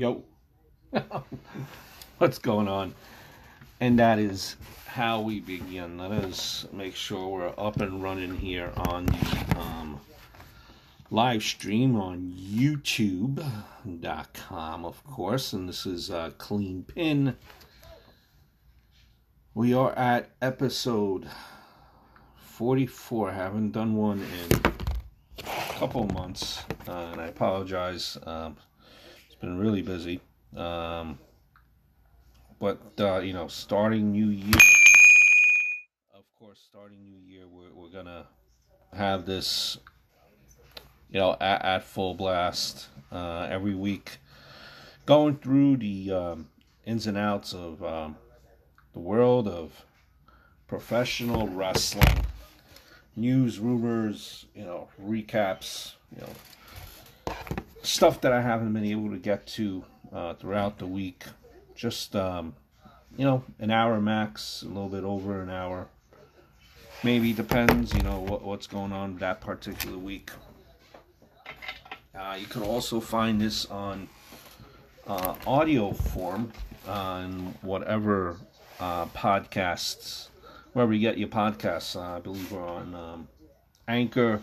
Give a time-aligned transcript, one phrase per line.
[0.00, 0.24] Yo.
[2.16, 2.94] What's going on?
[3.80, 5.98] And that is how we begin.
[5.98, 10.00] Let us make sure we're up and running here on the um,
[11.10, 13.44] live stream on YouTube.com,
[14.86, 15.52] of course.
[15.52, 17.36] And this is uh, Clean Pin.
[19.52, 21.28] We are at episode
[22.38, 23.32] 44.
[23.32, 24.62] I haven't done one in
[25.44, 28.16] a couple months, uh, and I apologize.
[28.24, 28.56] Um,
[29.40, 30.20] been really busy.
[30.56, 31.18] Um,
[32.58, 34.60] but, uh, you know, starting new year,
[36.14, 38.26] of course, starting new year, we're, we're to
[38.94, 39.78] have this,
[41.10, 44.18] you know, at, at full blast uh, every week,
[45.06, 46.48] going through the um,
[46.84, 48.16] ins and outs of um,
[48.92, 49.84] the world of
[50.66, 52.24] professional wrestling
[53.16, 57.34] news, rumors, you know, recaps, you know,
[57.82, 61.24] stuff that I haven't been able to get to uh, throughout the week.
[61.74, 62.54] Just, um,
[63.16, 65.88] you know, an hour max, a little bit over an hour.
[67.02, 70.30] Maybe depends, you know, what, what's going on that particular week.
[72.14, 74.08] Uh, you can also find this on
[75.06, 76.52] uh, audio form
[76.86, 78.36] on whatever
[78.78, 80.28] uh, podcasts
[80.72, 81.96] wherever you get your podcasts.
[81.96, 83.28] Uh, I believe we're on um,
[83.88, 84.40] Anchor,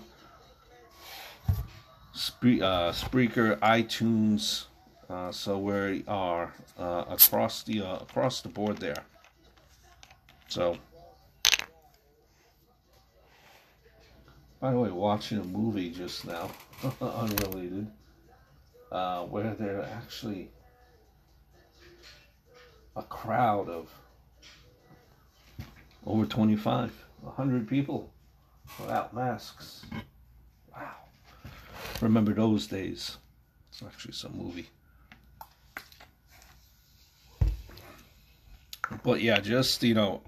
[2.18, 4.66] Spre- uh, Spreaker, iTunes.
[5.08, 9.04] Uh, so we are uh, across the uh, across the board there.
[10.48, 10.78] So,
[14.60, 16.50] by the way, watching a movie just now,
[17.02, 17.88] unrelated,
[18.92, 20.50] uh, where there actually
[22.95, 23.94] a crowd of
[26.06, 28.10] over 25, 100 people
[28.80, 29.86] without masks.
[32.02, 33.17] Remember those days.
[33.70, 34.70] It's actually some movie.
[39.04, 40.22] But yeah, just, you know,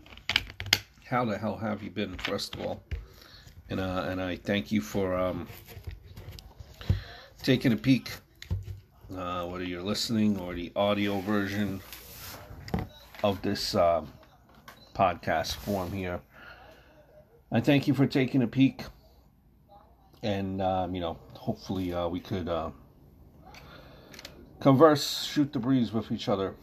[1.06, 2.84] how the hell have you been, first of all?
[3.70, 5.48] And, uh, and I thank you for um,
[7.44, 8.12] taking a peek,
[9.16, 11.82] uh, whether you're listening or the audio version
[13.24, 13.76] of this.
[13.76, 14.04] Uh,
[15.00, 16.20] podcast form here.
[17.54, 18.84] I thank you for taking a peek,
[20.22, 21.18] and um, you know,
[21.50, 22.70] hopefully uh, we could uh,
[24.60, 26.54] converse, shoot the breeze with each other.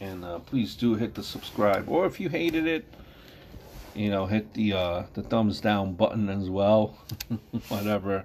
[0.00, 2.84] And uh, please do hit the subscribe, or if you hated it,
[3.94, 6.98] you know, hit the uh, the thumbs down button as well.
[7.68, 8.24] whatever,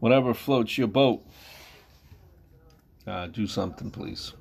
[0.00, 1.26] whatever floats your boat.
[3.06, 4.34] Uh, do something, please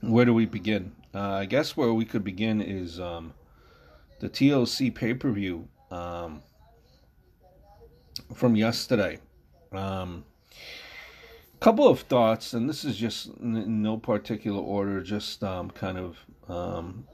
[0.00, 0.92] where do we begin?
[1.14, 3.32] Uh, I guess where we could begin is um,
[4.20, 6.42] the TLC pay per view um,
[8.34, 9.18] from yesterday.
[9.72, 10.24] Um,
[11.64, 16.18] couple of thoughts, and this is just in no particular order, just um, kind of
[16.46, 17.06] um,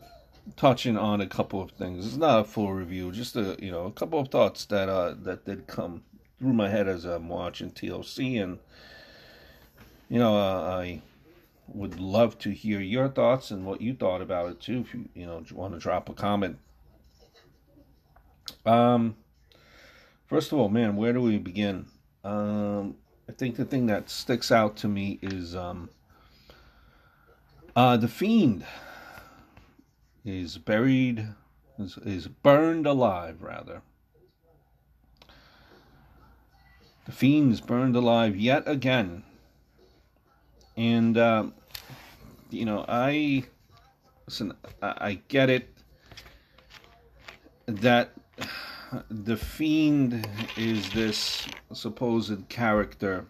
[0.57, 2.05] touching on a couple of things.
[2.05, 5.15] It's not a full review, just a you know a couple of thoughts that uh,
[5.23, 6.03] that did come
[6.41, 8.59] through my head as I'm watching TLC, and
[10.09, 11.03] you know uh, I
[11.69, 14.81] would love to hear your thoughts and what you thought about it too.
[14.81, 16.59] If you you know want to drop a comment.
[18.67, 19.15] Um,
[20.31, 21.87] first of all, man, where do we begin?
[22.23, 22.95] Um,
[23.29, 25.91] I think the thing that sticks out to me is um,
[27.75, 28.65] uh, the fiend
[30.25, 31.27] is buried,
[31.79, 33.83] is, is burned alive, rather.
[37.07, 39.25] The fiend is burned alive yet again.
[40.77, 41.47] And uh,
[42.51, 43.45] you know, I
[44.27, 44.53] listen.
[44.81, 45.69] I, I get it
[47.67, 48.13] that
[49.11, 53.27] the fiend is this supposed character.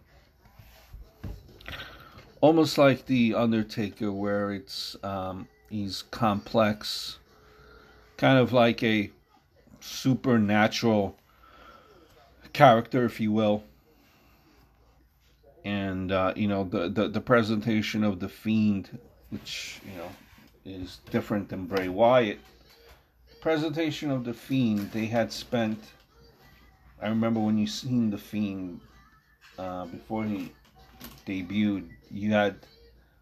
[2.40, 7.18] Almost like the undertaker where it's um, he's complex.
[8.16, 9.10] Kind of like a
[9.80, 11.16] supernatural
[12.52, 13.64] character if you will.
[15.64, 18.98] And uh, you know the, the the presentation of the fiend
[19.28, 20.10] which you know
[20.64, 22.40] is different than Bray Wyatt.
[23.40, 25.82] Presentation of the Fiend, they had spent.
[27.00, 28.80] I remember when you seen the Fiend
[29.58, 30.52] uh, before he
[31.26, 32.56] debuted, you had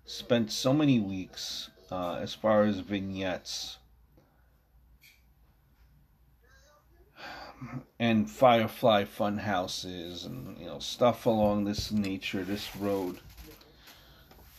[0.04, 3.78] spent so many weeks uh, as far as vignettes
[7.98, 13.20] and Firefly fun houses and you know stuff along this nature, this road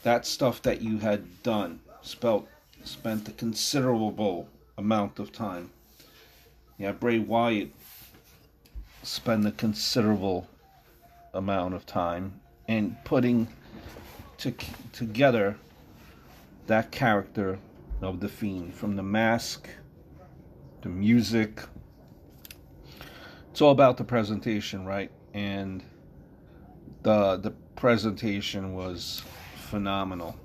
[0.04, 2.48] that stuff that you had done, spelt,
[2.84, 4.12] spent a considerable
[4.80, 5.70] amount of time.
[6.78, 7.74] Yeah, Bray Wyatt
[9.04, 10.48] spent a considerable
[11.34, 13.50] amount of time in putting
[14.38, 14.54] to,
[14.94, 15.58] together
[16.68, 17.60] that character
[18.02, 19.68] of the Fiend from the mask,
[20.82, 21.62] the music.
[23.52, 25.12] It's all about the presentation, right?
[25.34, 25.84] And
[27.04, 29.24] the the presentation was
[29.56, 30.38] phenomenal.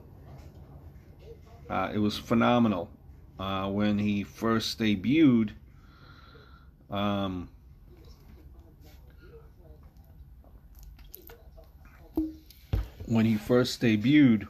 [1.71, 2.91] Uh, it was phenomenal
[3.39, 5.51] uh, when he first debuted.
[6.91, 7.49] Um,
[13.07, 14.47] when he first debuted,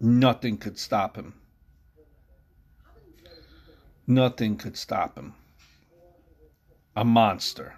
[0.00, 1.34] nothing could stop him.
[4.06, 5.34] Nothing could stop him.
[6.96, 7.74] A monster.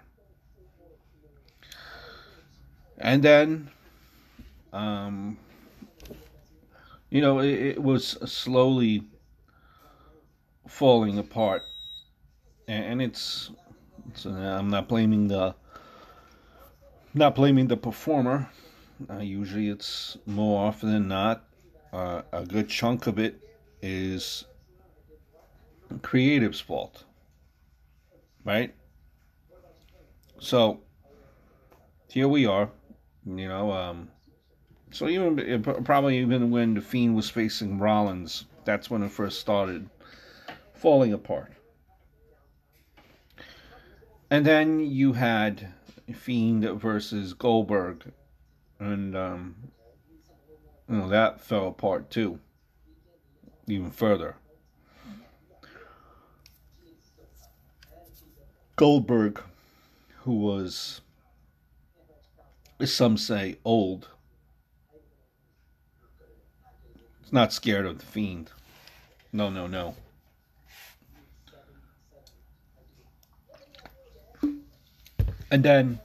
[2.97, 3.69] And then,
[4.73, 5.37] um,
[7.09, 9.03] you know, it, it was slowly
[10.67, 11.63] falling apart,
[12.67, 13.51] and it's,
[14.09, 15.55] it's uh, I'm not blaming the
[17.13, 18.49] not blaming the performer.
[19.09, 21.45] Uh, usually, it's more often than not
[21.93, 23.39] uh, a good chunk of it
[23.81, 24.45] is
[26.01, 27.05] creative's fault,
[28.43, 28.73] right?
[30.39, 30.81] So
[32.09, 32.69] here we are,
[33.25, 33.71] you know.
[33.71, 34.09] Um,
[34.91, 39.89] so even probably even when the Fiend was facing Rollins, that's when it first started
[40.73, 41.51] falling apart.
[44.29, 45.73] And then you had
[46.13, 48.11] Fiend versus Goldberg,
[48.79, 49.55] and um,
[50.89, 52.39] you know that fell apart too,
[53.67, 54.35] even further.
[58.75, 59.41] Goldberg,
[60.19, 61.01] who was,
[62.79, 64.09] as some say, old,
[67.27, 68.51] is not scared of the Fiend.
[69.33, 69.95] No, no, no.
[75.51, 75.99] And then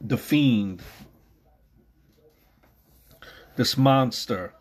[0.00, 0.80] the fiend,
[3.56, 4.54] this monster,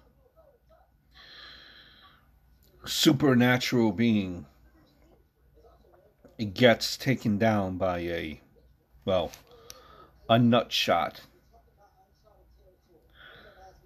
[2.86, 4.46] supernatural being,
[6.38, 8.42] it gets taken down by a,
[9.06, 9.32] well,
[10.30, 11.22] a nut shot.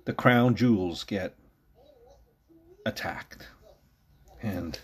[0.09, 1.35] The crown jewels get
[2.83, 3.45] attacked.
[4.41, 4.79] And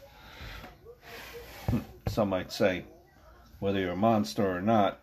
[2.08, 2.86] some might say,
[3.58, 5.00] whether you're a monster or not,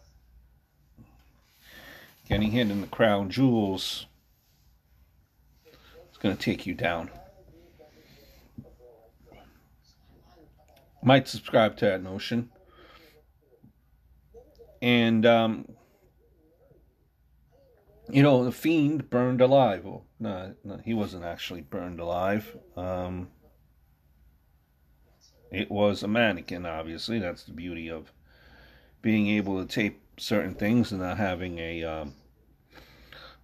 [2.29, 4.07] getting hit in the crown jewels
[6.13, 7.11] is going to take you down.
[11.03, 12.49] Might subscribe to that notion.
[14.81, 15.67] And, um,
[18.13, 19.87] you know, the fiend burned alive.
[19.87, 22.57] Well, no, no he wasn't actually burned alive.
[22.77, 23.29] Um,
[25.51, 27.19] it was a mannequin, obviously.
[27.19, 28.13] That's the beauty of
[29.01, 32.15] being able to tape certain things and not having a, um,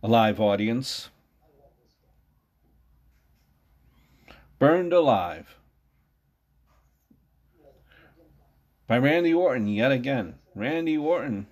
[0.03, 1.09] a live audience.
[4.59, 5.57] Burned Alive
[8.87, 10.35] by Randy Orton yet again.
[10.55, 11.47] Randy Orton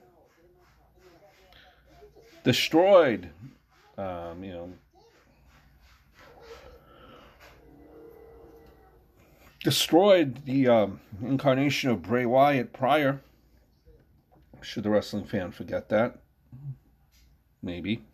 [2.47, 3.29] destroyed,
[3.99, 4.73] um, you know,
[9.65, 13.21] destroyed the um, incarnation of Bray Wyatt prior.
[14.63, 16.21] Should the wrestling fan forget that?
[17.65, 18.05] Maybe.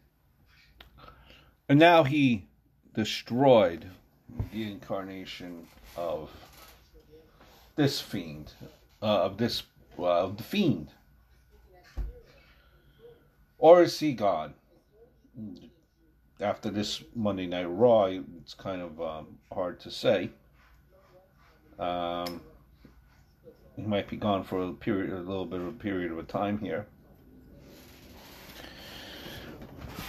[1.69, 2.47] And now he
[2.95, 3.85] destroyed
[4.51, 6.31] the incarnation of
[7.77, 8.55] this fiend,
[9.03, 9.65] uh, of this,
[9.99, 10.89] uh, of the fiend.
[13.63, 14.55] Or is he God?
[16.41, 20.31] After this Monday Night Raw, it's kind of um, hard to say.
[21.79, 22.41] Um,
[23.77, 26.25] he might be gone for a period, a little bit of a period of a
[26.25, 26.89] time here.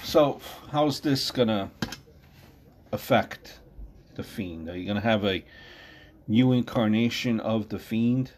[0.04, 0.42] So,
[0.72, 1.70] how's this gonna
[2.92, 3.60] affect
[4.16, 4.68] the fiend?
[4.68, 5.46] Are you gonna have a
[6.28, 8.32] new incarnation of the fiend?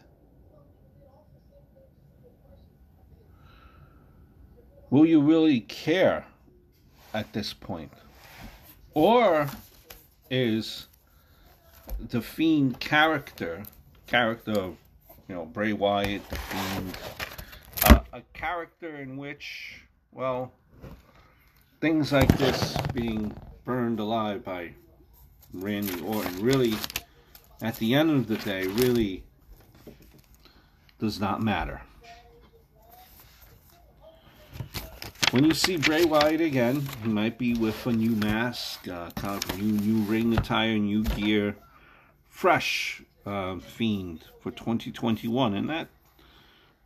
[4.96, 6.24] Will you really care
[7.12, 7.92] at this point?
[8.94, 9.46] Or
[10.30, 10.86] is
[12.08, 13.64] the Fiend character,
[14.06, 14.76] character of,
[15.28, 16.98] you know, Bray Wyatt, the Fiend,
[17.88, 20.50] uh, a character in which, well,
[21.82, 23.36] things like this being
[23.66, 24.72] burned alive by
[25.52, 26.72] Randy Orton really,
[27.60, 29.24] at the end of the day, really
[30.98, 31.82] does not matter.
[35.36, 39.44] When you see Bray Wyatt again, he might be with a new mask, uh, kind
[39.44, 41.58] of new new ring attire, new gear,
[42.26, 45.88] fresh uh, Fiend for 2021, and that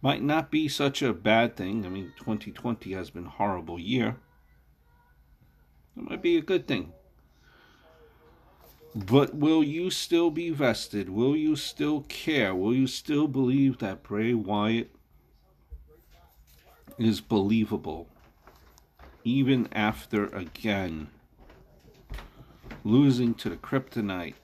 [0.02, 1.86] might not be such a bad thing.
[1.86, 4.16] I mean, 2020 has been a horrible year.
[5.96, 6.92] It might be a good thing.
[8.96, 11.08] But will you still be vested?
[11.08, 12.52] Will you still care?
[12.52, 14.90] Will you still believe that Bray Wyatt
[16.98, 18.09] is believable?
[19.24, 21.08] Even after, again,
[22.84, 24.34] losing to the kryptonite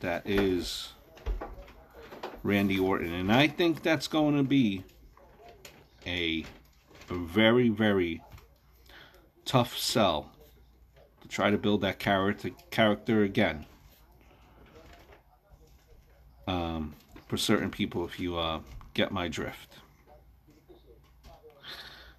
[0.00, 0.92] that is
[2.42, 3.12] Randy Orton.
[3.12, 4.84] And I think that's going to be
[6.06, 6.44] a,
[7.10, 8.22] a very, very
[9.44, 10.30] tough sell
[11.22, 13.66] to try to build that character character again.
[16.46, 16.94] Um,
[17.26, 18.60] for certain people, if you uh,
[18.92, 19.76] get my drift.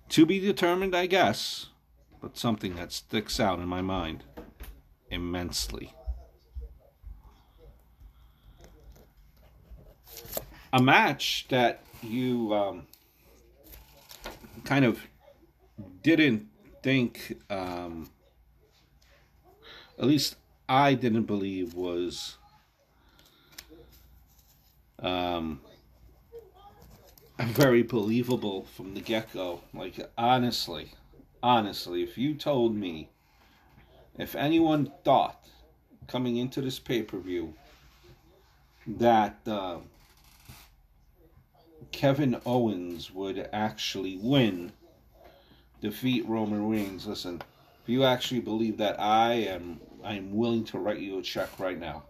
[0.10, 1.68] To be determined, I guess,
[2.22, 4.24] but something that sticks out in my mind
[5.10, 5.94] immensely.
[10.74, 12.88] A match that you um,
[14.64, 15.00] kind of
[16.04, 16.48] didn't
[16.84, 18.10] think, um,
[19.98, 20.36] at least
[20.68, 22.38] I didn't believe was
[25.00, 25.62] um,
[27.40, 29.62] very believable from the get go.
[29.74, 30.92] Like, honestly,
[31.46, 33.08] honestly, if you told me
[34.18, 35.46] if anyone thought
[36.08, 37.54] coming into this pay per view
[38.88, 39.78] that uh,
[41.92, 44.72] Kevin Owens would actually win,
[45.82, 47.44] defeat Roman Reigns, listen,
[47.84, 51.60] if you actually believe that, I am I am willing to write you a check
[51.60, 52.04] right now.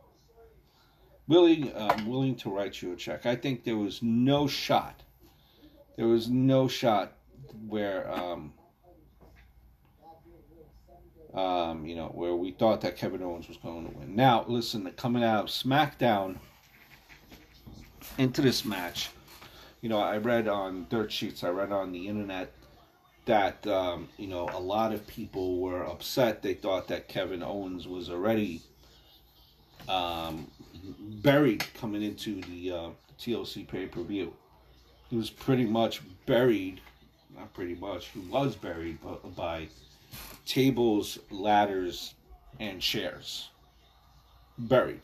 [1.27, 3.25] Willing, uh, willing to write you a check.
[3.25, 5.01] I think there was no shot.
[5.98, 7.18] There was no shot
[7.68, 8.54] where um,
[11.36, 14.15] um, you know, where we thought that Kevin Owens was going to win.
[14.15, 16.38] Now, listen, coming out of SmackDown
[18.18, 19.10] into this match,
[19.82, 22.54] you know, I read on dirt sheets, I read on the internet
[23.25, 26.42] that, um, you know, a lot of people were upset.
[26.42, 28.62] They thought that Kevin Owens was already
[29.89, 30.50] um,
[31.22, 32.89] buried coming into the uh,
[33.20, 34.34] TLC pay per view.
[35.10, 36.82] He was pretty much buried,
[37.36, 39.00] not pretty much, he was buried
[39.36, 39.68] by
[40.45, 42.13] tables, ladders,
[42.60, 43.50] and chairs.
[44.57, 45.01] Buried.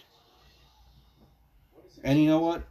[2.04, 2.64] And you know what?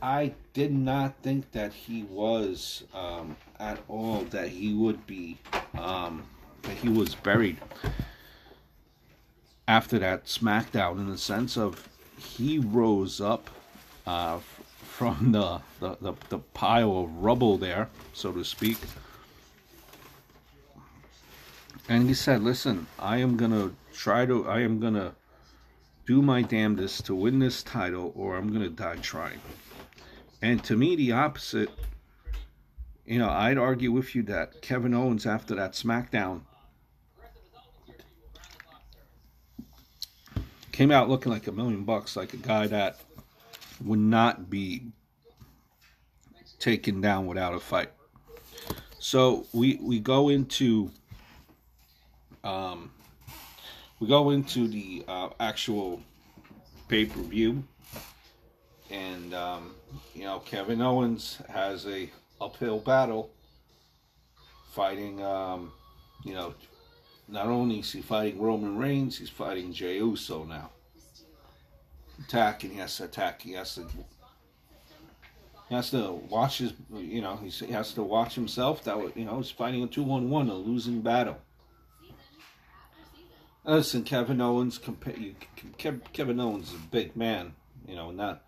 [0.00, 5.38] I did not think that he was um, at all that he would be
[5.78, 6.24] um,
[6.62, 7.58] that he was buried
[9.66, 11.88] after that SmackDown in the sense of
[12.18, 13.50] he rose up
[14.06, 14.38] uh,
[14.82, 18.78] from the, the, the, the pile of rubble there, so to speak,
[21.88, 24.48] and he said, "Listen, I am gonna try to.
[24.48, 25.14] I am gonna
[26.06, 29.40] do my damnedest to win this title, or I'm gonna die trying."
[30.42, 31.70] And to me, the opposite.
[33.06, 36.40] You know, I'd argue with you that Kevin Owens, after that SmackDown,
[40.72, 42.98] came out looking like a million bucks, like a guy that
[43.82, 44.90] would not be
[46.58, 47.92] taken down without a fight.
[48.98, 50.90] So we we go into
[52.44, 52.90] um,
[54.00, 56.00] we go into the uh, actual
[56.88, 57.64] pay per view,
[58.90, 59.74] and um,
[60.14, 62.10] you know Kevin Owens has a
[62.40, 63.30] uphill battle
[64.72, 65.22] fighting.
[65.22, 65.72] Um,
[66.24, 66.54] you know,
[67.28, 70.70] not only is he fighting Roman Reigns, he's fighting Jey Uso now.
[72.26, 73.42] Attack and he has to attack.
[73.42, 73.86] He has to.
[75.68, 78.84] He has to watch his, you know, he has to watch himself.
[78.84, 81.38] That you know, he's fighting a two-on-one, a losing battle.
[83.66, 84.78] Listen, Kevin Owens.
[85.78, 87.54] Kevin Owens is a big man.
[87.88, 88.42] You know, not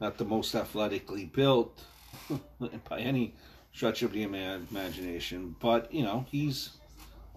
[0.00, 1.84] not the most athletically built
[2.88, 3.34] by any
[3.74, 6.70] stretch of the imagination, but you know he's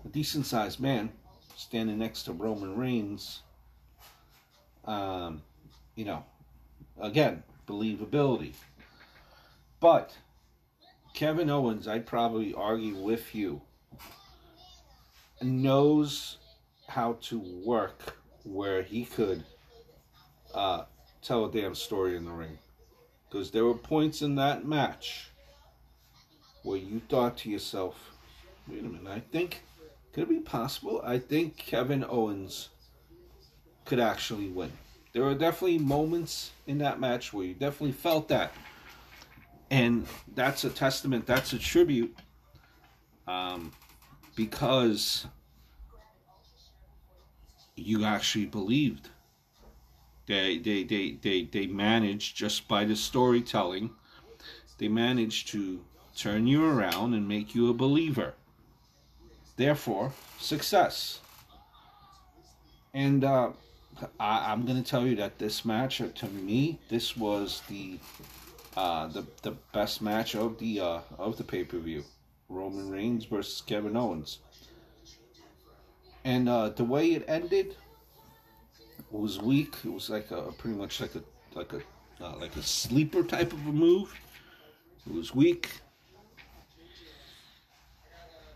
[0.05, 1.11] a decent sized man,
[1.57, 3.41] standing next to Roman Reigns.
[4.85, 5.41] Um,
[5.95, 6.23] you know,
[7.01, 8.53] again, believability.
[9.81, 10.15] But
[11.13, 13.61] Kevin Owens, I'd probably argue with you,
[15.41, 16.37] knows
[16.91, 19.45] how to work where he could
[20.53, 20.83] uh,
[21.21, 22.57] tell a damn story in the ring.
[23.29, 25.29] Because there were points in that match
[26.63, 27.95] where you thought to yourself,
[28.67, 29.63] wait a minute, I think,
[30.11, 31.01] could it be possible?
[31.05, 32.67] I think Kevin Owens
[33.85, 34.73] could actually win.
[35.13, 38.51] There were definitely moments in that match where you definitely felt that.
[39.69, 40.05] And
[40.35, 42.13] that's a testament, that's a tribute.
[43.29, 43.71] Um,
[44.35, 45.25] because
[47.87, 49.09] you actually believed
[50.27, 53.91] They they they they they managed just by the storytelling.
[54.77, 55.81] They managed to
[56.15, 58.33] turn you around and make you a believer.
[59.57, 61.19] Therefore, success.
[62.93, 63.51] And uh,
[64.19, 67.99] I, am going to tell you that this match, to me, this was the
[68.75, 72.03] uh, the the best match of the uh, of the pay per view.
[72.49, 74.39] Roman Reigns versus Kevin Owens.
[76.23, 77.75] And uh, the way it ended
[79.09, 79.75] was weak.
[79.83, 81.23] It was like a pretty much like a
[81.53, 81.81] like a
[82.23, 84.13] uh, like a sleeper type of a move.
[85.07, 85.69] It was weak.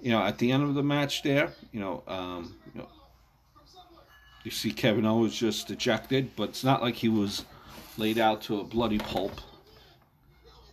[0.01, 2.87] You know, at the end of the match, there, you know, um, you know,
[4.43, 7.43] you see Kevin Owens just ejected, but it's not like he was
[7.97, 9.41] laid out to a bloody pulp.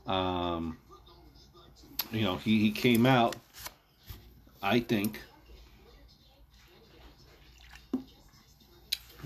[0.06, 0.76] Um,
[2.11, 3.37] you know, he, he came out,
[4.62, 5.20] I think,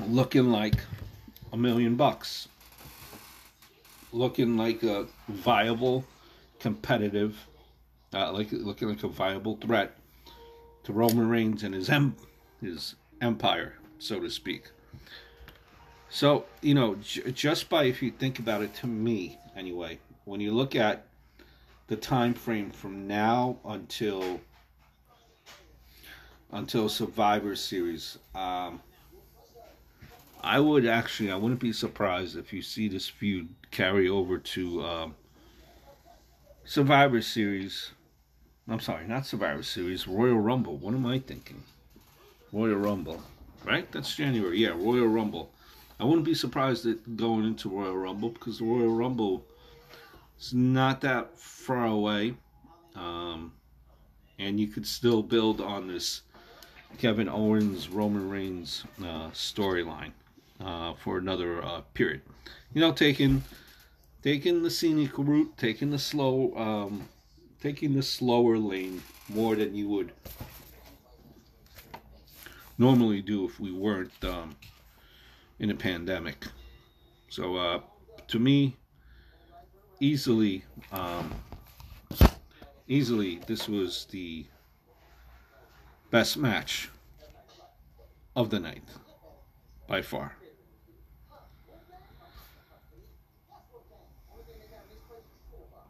[0.06, 0.76] looking like
[1.52, 2.48] a million bucks.
[4.12, 6.04] Looking like a viable,
[6.60, 7.36] competitive,
[8.14, 9.98] uh, like looking like a viable threat
[10.84, 12.16] to Roman Reigns and his em-
[12.60, 14.70] his empire so to speak.
[16.08, 20.40] So, you know, j- just by if you think about it to me anyway, when
[20.40, 21.06] you look at
[21.88, 24.40] the time frame from now until
[26.52, 28.80] until Survivor Series, um,
[30.40, 34.82] I would actually I wouldn't be surprised if you see this feud carry over to
[34.82, 35.14] um,
[36.64, 37.90] Survivor Series.
[38.68, 40.76] I'm sorry, not Survivor Series, Royal Rumble.
[40.76, 41.62] What am I thinking?
[42.52, 43.22] Royal Rumble
[43.66, 43.90] right?
[43.92, 44.58] That's January.
[44.58, 45.50] Yeah, Royal Rumble.
[45.98, 49.44] I wouldn't be surprised at going into Royal Rumble because the Royal Rumble
[50.38, 52.34] is not that far away,
[52.94, 53.52] um,
[54.38, 56.22] and you could still build on this
[56.98, 60.12] Kevin Owens Roman Reigns uh, storyline
[60.60, 62.22] uh, for another uh, period.
[62.72, 63.42] You know, taking
[64.22, 67.08] taking the scenic route, taking the slow, um,
[67.60, 70.12] taking the slower lane more than you would
[72.78, 74.56] normally do if we weren't um,
[75.58, 76.46] in a pandemic.
[77.28, 77.80] So, uh,
[78.28, 78.76] to me,
[80.00, 81.34] easily, um,
[82.86, 84.46] easily, this was the
[86.10, 86.88] best match
[88.34, 88.84] of the night
[89.86, 90.35] by far.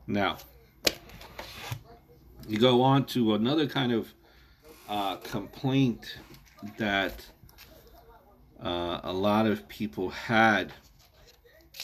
[0.06, 0.38] Now,
[2.48, 4.12] you go on to another kind of
[4.88, 6.18] uh, complaint
[6.78, 7.26] that
[8.62, 10.72] uh, a lot of people had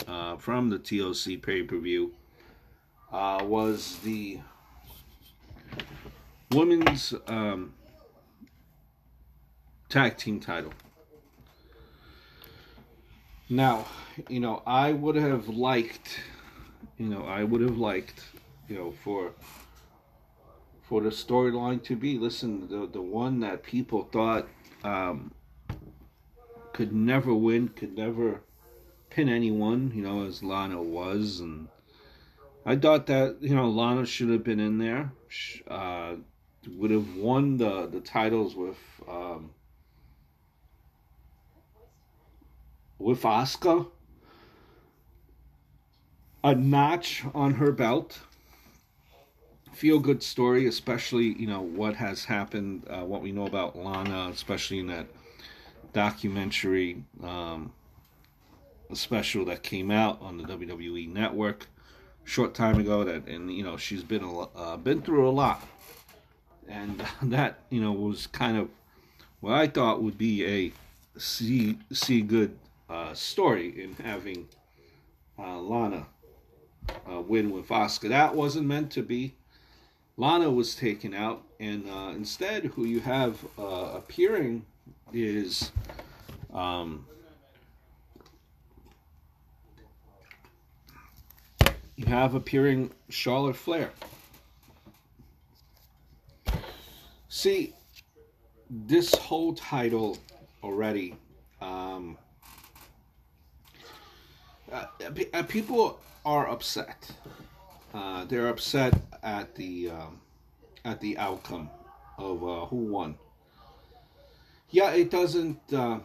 [0.07, 2.15] uh, from the TLC pay per view
[3.13, 4.39] uh, was the
[6.53, 7.75] women's um,
[9.89, 10.73] tag team title.
[13.49, 13.87] Now,
[14.29, 16.21] you know, I would have liked,
[17.03, 18.23] you know, I would have liked,
[18.69, 19.33] you know, for
[20.83, 24.47] for the storyline to be listen, the the one that people thought
[24.85, 25.33] um,
[26.73, 28.41] could never win, could never
[29.11, 31.41] pin anyone, you know, as Lana was.
[31.41, 31.69] And
[32.65, 35.13] I thought that, you know, Lana should have been in there.
[35.69, 36.15] Uh,
[36.77, 39.51] would have won the, the titles with um,
[42.99, 43.87] with Asuka.
[46.45, 48.21] A notch on her belt
[49.73, 54.29] feel good story, especially you know what has happened, uh, what we know about Lana,
[54.33, 55.07] especially in that
[55.93, 57.73] documentary um,
[58.93, 61.67] special that came out on the WWE Network
[62.25, 63.05] short time ago.
[63.05, 65.67] That and you know she's been a, uh, been through a lot,
[66.69, 68.69] and that you know was kind of
[69.41, 70.73] what I thought would be a
[71.19, 74.49] see see good uh, story in having
[75.39, 76.07] uh, Lana
[77.11, 78.09] uh, win with Asuka.
[78.09, 79.35] That wasn't meant to be.
[80.17, 84.65] Lana was taken out, and uh, instead, who you have uh, appearing
[85.13, 85.73] is
[86.53, 87.07] um,
[91.97, 93.91] you have appearing Charlotte Flair.
[97.29, 97.73] See,
[98.69, 100.19] this whole title
[100.63, 101.17] already.
[101.61, 102.19] Um,
[104.71, 104.87] uh,
[105.33, 107.11] uh people are upset
[107.95, 110.21] uh, they're upset at the um,
[110.85, 111.69] at the outcome
[112.19, 113.17] of uh, who won.
[114.71, 115.61] Yeah, it doesn't.
[115.73, 115.99] Uh,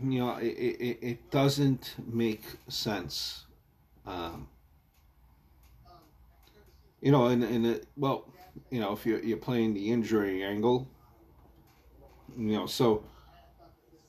[0.00, 3.44] you know, it, it, it doesn't make sense.
[4.06, 4.48] Um,
[7.00, 8.32] you know, and and well,
[8.70, 10.86] you know, if you're you're playing the injury angle,
[12.36, 13.02] you know, so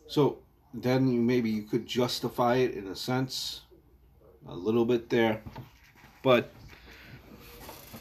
[0.06, 0.38] so
[0.72, 3.62] then you maybe you could justify it in a sense,
[4.48, 5.42] a little bit there,
[6.24, 6.52] but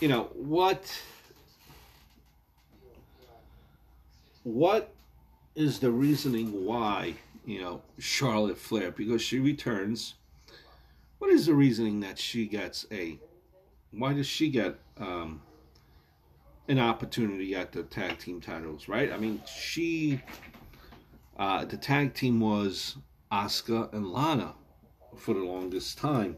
[0.01, 1.01] you know what?
[4.43, 4.95] What
[5.55, 10.15] is the reasoning why you know Charlotte Flair because she returns?
[11.19, 13.19] What is the reasoning that she gets a?
[13.91, 15.41] Why does she get um,
[16.69, 18.89] an opportunity at the tag team titles?
[18.89, 19.13] Right?
[19.13, 20.21] I mean, she
[21.39, 22.97] uh, the tag team was
[23.33, 24.55] Asuka and Lana
[25.17, 26.37] for the longest time.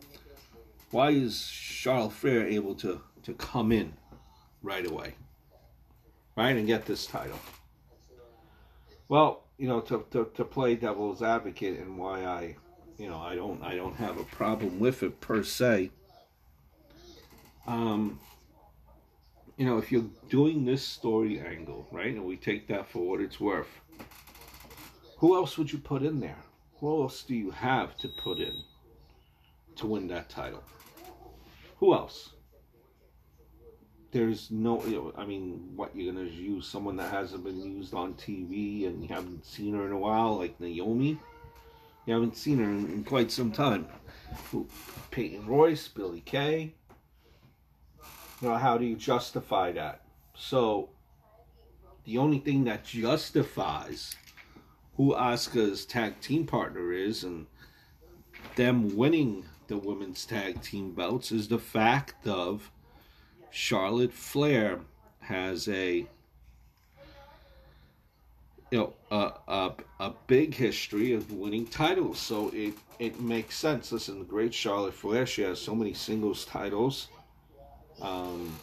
[0.91, 3.93] Why is Charlotte Flair able to to come in
[4.63, 5.15] right away,
[6.37, 7.39] right, and get this title?
[9.09, 12.57] Well, you know, to, to, to play devil's advocate and why I,
[12.97, 15.91] you know, I don't I don't have a problem with it per se.
[17.67, 18.19] Um,
[19.57, 23.21] you know, if you're doing this story angle, right, and we take that for what
[23.21, 23.81] it's worth,
[25.19, 26.39] who else would you put in there?
[26.81, 28.63] Who else do you have to put in
[29.79, 30.63] to win that title?
[31.79, 32.31] Who else?
[34.11, 37.95] There's no, you know, I mean, what you're gonna use someone that hasn't been used
[37.95, 41.19] on TV and you haven't seen her in a while, like Naomi.
[42.07, 43.87] You haven't seen her in, in quite some time.
[45.11, 46.75] Peyton Royce, Billie Kay.
[48.41, 50.03] You know, how do you justify that?
[50.35, 50.91] So,
[52.05, 54.17] the only thing that justifies
[54.97, 57.47] who Asuka's tag team partner is and
[58.57, 62.71] them winning the women's tag team belts is the fact of
[63.51, 64.81] Charlotte Flair
[65.21, 66.07] has a
[68.71, 72.19] you know a, a, a big history of winning titles.
[72.19, 73.93] So it it makes sense.
[73.93, 77.09] Listen the great Charlotte Flair she has so many singles titles.
[78.01, 78.59] Um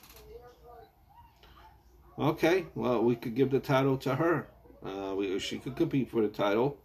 [2.18, 4.48] okay well we could give the title to her.
[4.84, 6.78] Uh, we, she could compete for the title.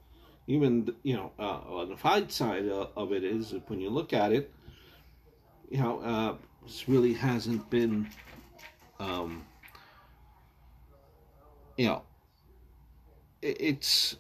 [0.50, 4.32] Even you know, uh, on the fight side of it is when you look at
[4.32, 4.52] it,
[5.70, 6.34] you know, uh,
[6.64, 8.10] this really hasn't been,
[8.98, 9.46] um,
[11.76, 12.02] you know,
[13.40, 14.16] it, it's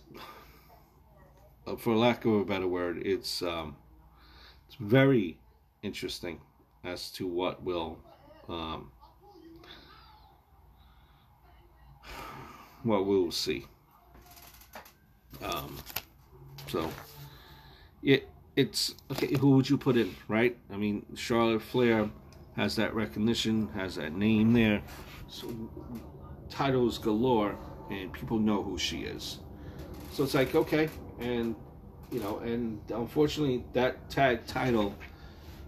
[1.66, 3.74] uh, for lack of a better word, it's um,
[4.68, 5.36] it's very
[5.82, 6.40] interesting
[6.84, 7.98] as to what will
[8.48, 8.92] um,
[12.84, 13.66] well, we'll see.
[16.70, 16.90] So,
[18.02, 19.36] it it's okay.
[19.38, 20.56] Who would you put in, right?
[20.72, 22.10] I mean, Charlotte Flair
[22.56, 24.82] has that recognition, has that name there,
[25.28, 25.48] so
[26.48, 27.56] titles galore,
[27.90, 29.38] and people know who she is.
[30.12, 31.54] So it's like okay, and
[32.10, 34.94] you know, and unfortunately, that tag title,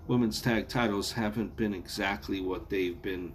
[0.07, 3.35] women's tag titles, haven't been exactly what they've been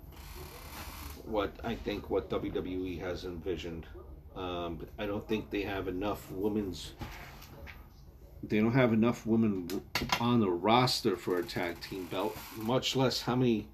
[1.26, 3.86] what I think what WWE has envisioned.
[4.36, 6.94] Um, I don't think they have enough women's.
[8.50, 9.82] They don't have enough women
[10.20, 12.38] on the roster for a tag team belt.
[12.56, 13.68] Much less how many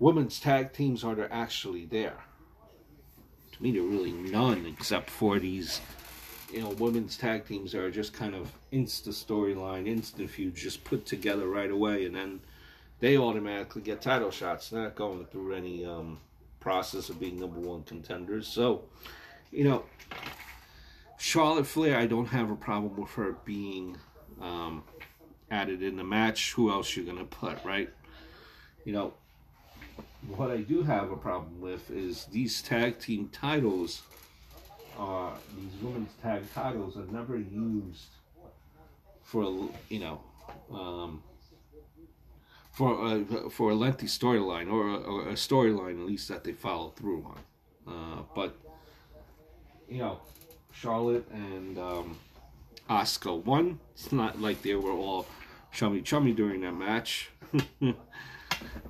[0.00, 2.16] women's tag teams are there actually there.
[3.52, 5.80] To me, there are really none except for these,
[6.52, 11.06] you know, women's tag teams are just kind of insta storyline, instant feuds, just put
[11.06, 12.40] together right away, and then
[13.00, 14.72] they automatically get title shots.
[14.72, 16.18] Not going through any um,
[16.58, 18.48] process of being number one contenders.
[18.48, 18.82] So,
[19.52, 19.84] you know,
[21.18, 23.96] Charlotte Flair, I don't have a problem with her being
[24.40, 24.84] um,
[25.50, 26.52] added in the match.
[26.54, 27.90] Who else you gonna put, right?
[28.84, 29.14] You know,
[30.36, 34.02] what I do have a problem with is these tag team titles.
[34.96, 38.08] Are these women's tag titles are never used
[39.22, 40.20] for you know
[40.72, 41.22] um,
[42.72, 46.90] for a, for a lengthy storyline or a, a storyline at least that they follow
[46.90, 47.92] through on.
[47.92, 48.56] Uh, but
[49.88, 50.20] you know,
[50.80, 52.18] Charlotte and um,
[52.88, 53.80] Asuka won.
[53.94, 55.26] It's not like they were all
[55.72, 57.30] chummy chummy during that match.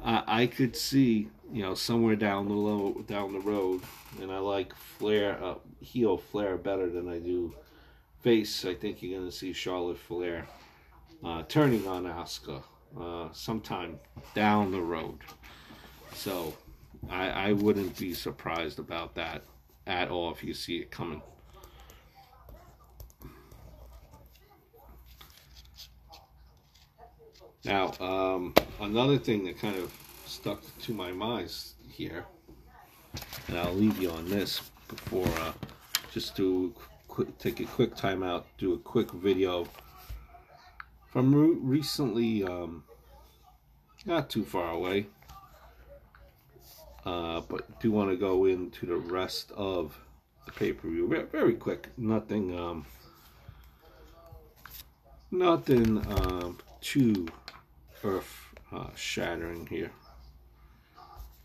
[0.05, 3.81] I, I could see you know somewhere down the low down the road,
[4.21, 7.55] and I like Flair uh, heel Flair better than I do
[8.21, 8.67] face.
[8.67, 10.47] I think you're gonna see Charlotte Flair
[11.25, 12.63] uh, turning on Asuka
[13.01, 13.99] uh, sometime
[14.35, 15.21] down the road.
[16.13, 16.55] So
[17.09, 19.45] I, I wouldn't be surprised about that
[19.87, 21.23] at all if you see it coming.
[27.69, 29.93] Now, um, another thing that kind of
[30.25, 31.53] stuck to my mind
[31.87, 32.25] here,
[33.47, 35.53] and I'll leave you on this before uh,
[36.11, 36.75] just to
[37.39, 39.69] take a quick time out, do a quick video
[41.11, 42.85] from re recently, um,
[44.07, 45.09] not too far away,
[47.05, 50.01] uh, but do want to go into the rest of
[50.47, 51.89] the pay-per-view very, very quick.
[51.99, 52.87] Nothing, um,
[55.31, 57.29] Nothing um, too
[58.05, 59.91] earth uh, shattering here.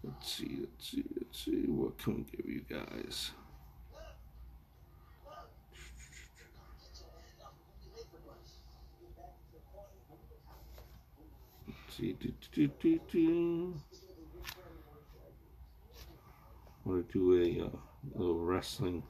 [0.04, 1.64] Let's see, let's see, let's see.
[1.68, 3.32] What can we give you guys?
[11.68, 12.14] Let's see.
[12.14, 13.74] Do, do, do, do.
[16.84, 17.70] Want to do a uh,
[18.14, 19.04] little wrestling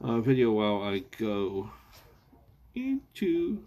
[0.00, 1.70] uh, video while I go
[2.76, 3.58] into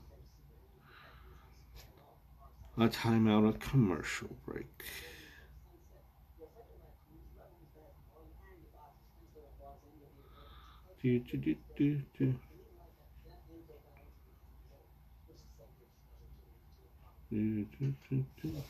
[2.79, 4.65] a timeout, a commercial break.
[11.03, 12.35] Do, do, do, do, do.
[17.31, 18.63] Do, do, do, do.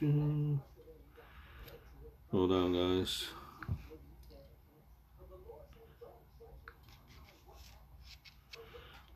[0.00, 0.71] Do.
[2.32, 3.26] Hold on, guys.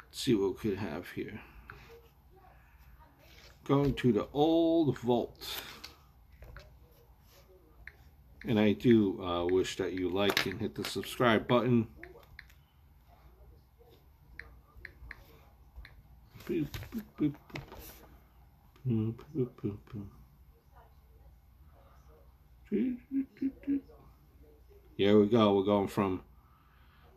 [0.05, 1.40] Let's see what we could have here.
[3.64, 5.62] Going to the old vault.
[8.44, 11.87] And I do uh, wish that you like and hit the subscribe button.
[16.46, 17.35] Boop, boop, boop, boop.
[18.87, 20.07] Boop, boop, boop, boop.
[22.70, 22.96] Here
[24.96, 25.55] we go.
[25.55, 26.22] We're going from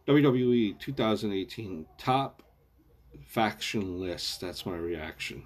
[0.08, 2.44] WWE 2018 top
[3.26, 4.42] faction list.
[4.42, 5.44] That's my reaction.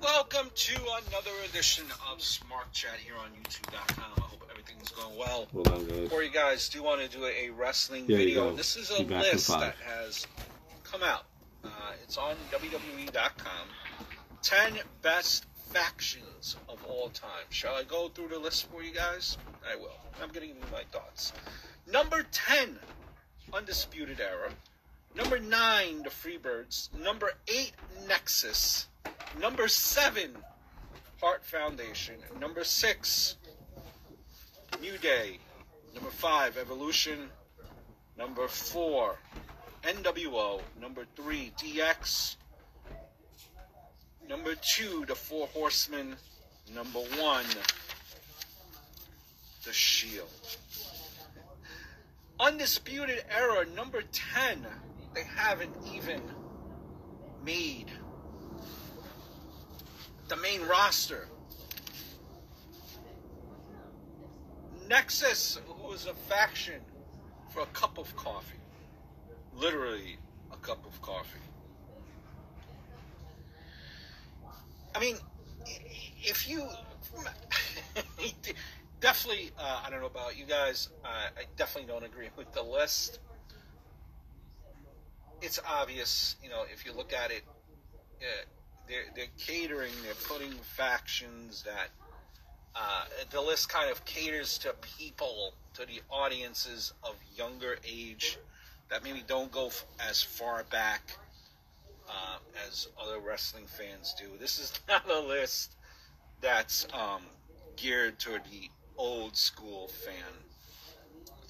[0.00, 0.76] Welcome to
[1.08, 4.04] another edition of Smart Chat here on YouTube.com.
[4.16, 5.48] I hope everything's going well.
[5.52, 6.08] Hold on, guys.
[6.10, 8.54] For you guys, do want to do a wrestling There video.
[8.54, 10.28] This is a list that has
[10.84, 11.24] come out.
[11.64, 11.68] Uh,
[12.04, 13.66] it's on WWE.com.
[14.42, 17.46] 10 best factions of all time.
[17.50, 19.36] Shall I go through the list for you guys?
[19.68, 19.98] I will.
[20.22, 21.32] I'm going to give you my thoughts.
[21.90, 22.78] Number 10,
[23.52, 24.50] Undisputed Era.
[25.14, 26.88] Number 9, The Freebirds.
[27.02, 27.72] Number 8,
[28.08, 28.88] Nexus.
[29.40, 30.36] Number 7,
[31.20, 32.16] Heart Foundation.
[32.40, 33.36] Number 6,
[34.80, 35.38] New Day.
[35.94, 37.30] Number 5, Evolution.
[38.18, 39.16] Number 4,
[39.84, 40.60] NWO.
[40.80, 42.36] Number 3, DX.
[44.28, 46.16] Number 2, The Four Horsemen.
[46.74, 47.44] Number 1,
[49.64, 50.28] The Shield.
[52.40, 54.66] Undisputed Era, number 10.
[55.14, 56.22] They haven't even
[57.44, 57.90] made
[60.28, 61.28] the main roster.
[64.88, 66.80] Nexus, who is a faction
[67.50, 68.58] for a cup of coffee.
[69.54, 70.16] Literally
[70.52, 71.43] a cup of coffee.
[74.94, 75.16] I mean,
[76.22, 76.66] if you
[79.00, 82.62] definitely, uh, I don't know about you guys, uh, I definitely don't agree with the
[82.62, 83.18] list.
[85.42, 87.42] It's obvious, you know, if you look at it,
[88.22, 88.44] uh,
[88.88, 91.88] they're, they're catering, they're putting factions that
[92.76, 98.38] uh, the list kind of caters to people, to the audiences of younger age
[98.90, 101.18] that maybe don't go f- as far back
[102.08, 102.38] uh,
[102.68, 104.26] as other wrestling fans do.
[104.38, 105.76] This is not a list
[106.40, 107.22] that's um,
[107.76, 110.14] geared toward the old school fan.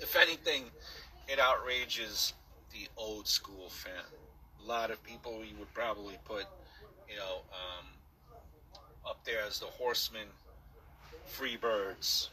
[0.01, 0.65] If anything,
[1.29, 2.33] it outrages
[2.73, 3.93] the old school fan.
[4.65, 6.47] A lot of people you would probably put,
[7.09, 7.87] you know, um,
[9.07, 10.27] up there as the Horsemen,
[11.37, 12.29] Freebirds,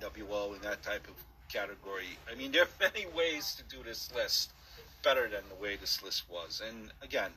[0.00, 1.14] NWO, in that type of
[1.48, 2.18] category.
[2.30, 4.52] I mean, there are many ways to do this list
[5.02, 6.62] better than the way this list was.
[6.66, 7.30] And again,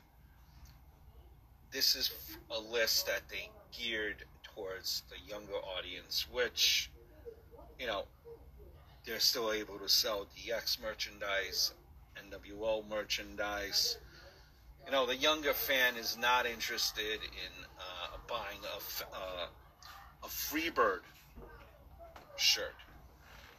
[1.71, 2.11] this is
[2.49, 6.89] a list that they geared towards the younger audience, which,
[7.79, 8.03] you know,
[9.05, 11.73] they're still able to sell DX merchandise,
[12.15, 13.97] NWO merchandise.
[14.85, 19.47] You know, the younger fan is not interested in uh, buying a, uh,
[20.23, 21.01] a Freebird
[22.37, 22.75] shirt.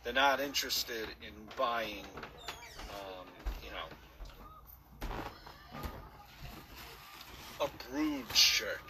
[0.05, 2.05] They're not interested in buying,
[7.63, 8.81] a Brood shirt.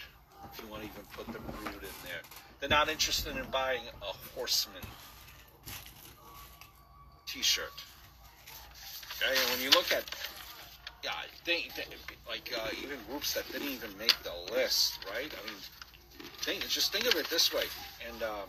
[0.53, 2.23] If you want to even put the Brood in there,
[2.61, 4.83] they're not interested in buying a Horseman
[7.27, 7.73] T-shirt.
[9.23, 10.05] Okay, and when you look at,
[11.05, 11.13] yeah,
[11.45, 11.85] they, they,
[12.29, 15.33] like uh, even groups that didn't even make the list, right?
[15.33, 15.59] I mean,
[16.41, 17.65] think, just think of it this way,
[18.09, 18.23] and.
[18.23, 18.49] Um,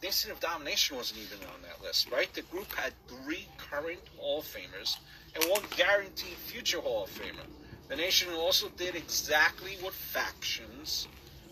[0.00, 2.26] the Nation of Domination wasn't even on that list, right?
[2.34, 4.96] The group had three current Hall of Famers
[5.36, 7.46] and one guaranteed future Hall of Famer.
[7.92, 11.08] The nation also did exactly what factions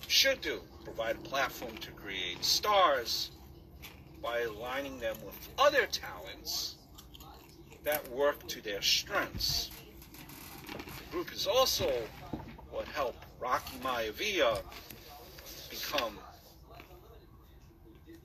[0.08, 3.30] should do provide a platform to create stars
[4.22, 6.76] by aligning them with other talents
[7.84, 9.70] that work to their strengths.
[10.72, 11.92] The group is also
[12.70, 14.62] what helped Rocky Maivia
[15.68, 16.18] become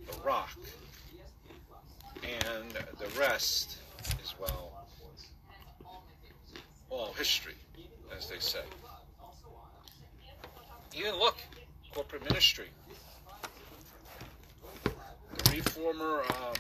[0.10, 0.58] The Rock.
[2.24, 3.80] And the rest
[4.24, 4.88] is, well,
[6.90, 7.56] all history,
[8.18, 8.62] as they say.
[10.96, 11.38] Even look,
[11.94, 12.68] corporate ministry.
[15.44, 16.56] Three former um,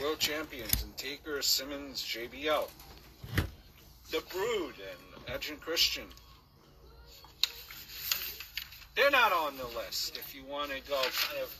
[0.00, 2.68] world champions and Taker, Simmons, JBL.
[4.10, 6.04] The Brood and Edge and Christian.
[8.94, 11.56] They're not on the list if you want to go kind of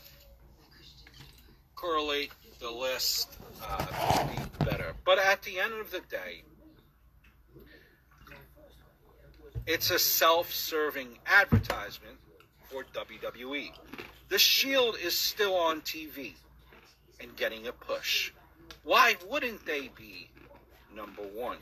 [1.75, 4.93] correlate the list uh, to be better.
[5.05, 6.43] But at the end of the day,
[9.67, 12.17] it's a self serving advertisement
[12.65, 13.71] for WWE.
[14.29, 16.33] The Shield is still on TV
[17.21, 18.33] and getting a push.
[18.83, 20.31] Why wouldn't they be
[20.95, 21.59] number one?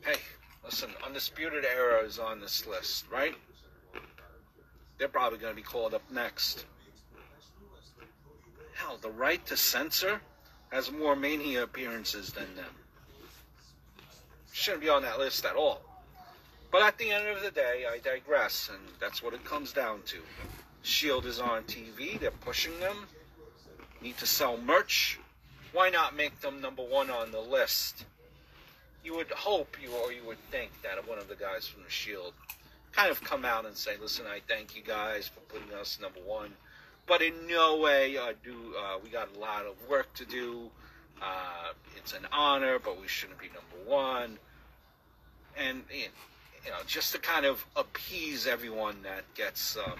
[0.00, 0.16] Hey,
[0.64, 3.34] listen, Undisputed Era is on this list, right?
[4.98, 6.66] They're probably going to be called up next.
[8.74, 10.20] Hell, the right to censor
[10.74, 12.74] has more Mania appearances than them.
[14.52, 15.80] Shouldn't be on that list at all.
[16.72, 20.00] But at the end of the day, I digress, and that's what it comes down
[20.06, 20.18] to.
[20.82, 23.06] Shield is on TV, they're pushing them.
[24.02, 25.20] Need to sell merch.
[25.72, 28.04] Why not make them number one on the list?
[29.04, 31.90] You would hope you or you would think that one of the guys from the
[31.90, 32.32] Shield
[32.90, 36.20] kind of come out and say, "Listen, I thank you guys for putting us number
[36.20, 36.56] one,
[37.06, 40.70] but in no way uh, do uh, we got a lot of work to do.
[41.22, 44.38] Uh, it's an honor, but we shouldn't be number one."
[45.56, 49.98] And you know, just to kind of appease everyone that gets um,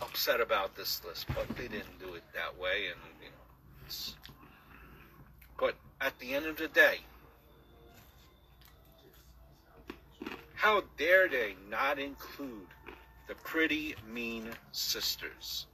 [0.00, 4.14] upset about this list, but they didn't do it that way, and you know,
[5.58, 6.98] but at the end of the day.
[10.54, 12.66] How dare they not include
[13.26, 15.66] the pretty mean sisters?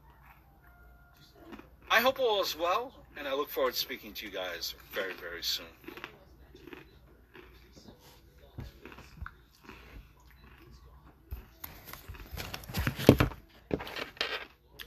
[1.91, 5.13] I hope all is well, and I look forward to speaking to you guys very,
[5.15, 5.67] very soon.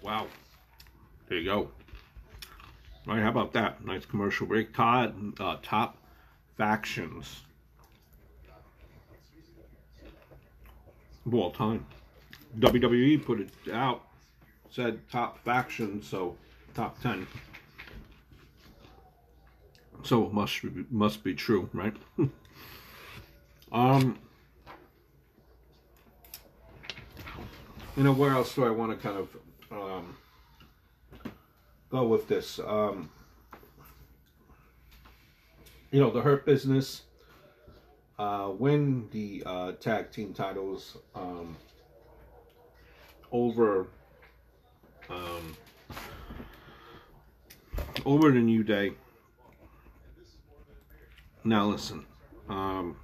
[0.02, 0.28] Wow.
[1.28, 1.70] There you go.
[3.08, 3.86] All right, how about that?
[3.86, 4.74] Nice commercial break.
[4.74, 5.98] Todd, uh, top
[6.58, 7.42] factions
[11.26, 11.86] of all time.
[12.60, 14.04] WWE put it out,
[14.70, 16.36] said top faction, so
[16.74, 17.28] top 10.
[20.04, 21.96] So it must be, must be true, right?
[23.72, 24.20] um,
[27.98, 29.30] you know, where else do I want to kind of
[29.72, 30.18] um,
[31.90, 32.60] go with this?
[32.60, 33.10] Um,
[35.92, 37.04] you know, the Hurt Business
[38.20, 41.56] uh, win the uh, tag team titles um,
[43.32, 43.88] over
[45.10, 45.56] um,
[48.06, 48.94] over the New Day.
[51.44, 52.06] Now listen,
[52.50, 52.98] um,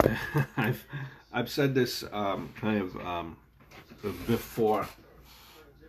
[0.56, 0.84] I've
[1.32, 3.36] I've said this um, kind of um,
[4.26, 4.88] before,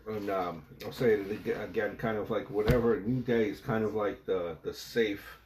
[0.08, 3.96] and um, I'll say it again, kind of like whatever New Day is kind of
[3.96, 5.40] like the the safe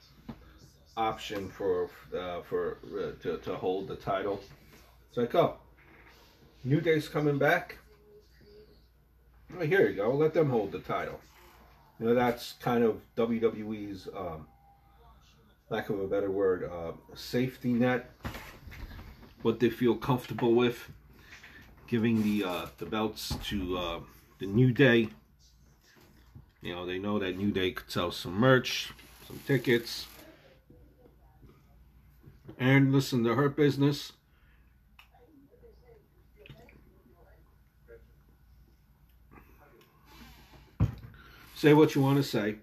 [0.98, 4.42] option for uh, for uh, to, to hold the title.
[5.10, 5.58] It's like, oh,
[6.64, 7.78] New Day's coming back.
[9.54, 10.12] Well, here you go.
[10.14, 11.20] Let them hold the title.
[12.00, 14.48] You know, that's kind of WWE's, um,
[15.70, 18.12] lack of a better word, uh, safety net.
[19.42, 20.90] What they feel comfortable with,
[21.88, 24.00] giving the uh, the belts to uh,
[24.40, 25.10] the New Day.
[26.62, 28.92] You know, they know that New Day could sell some merch,
[29.28, 30.08] some tickets
[32.60, 34.14] and listen to Hurt Business.
[41.58, 42.58] Say what you want to say.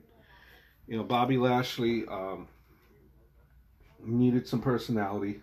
[0.87, 2.47] You know, Bobby Lashley um,
[4.05, 5.41] needed some personality,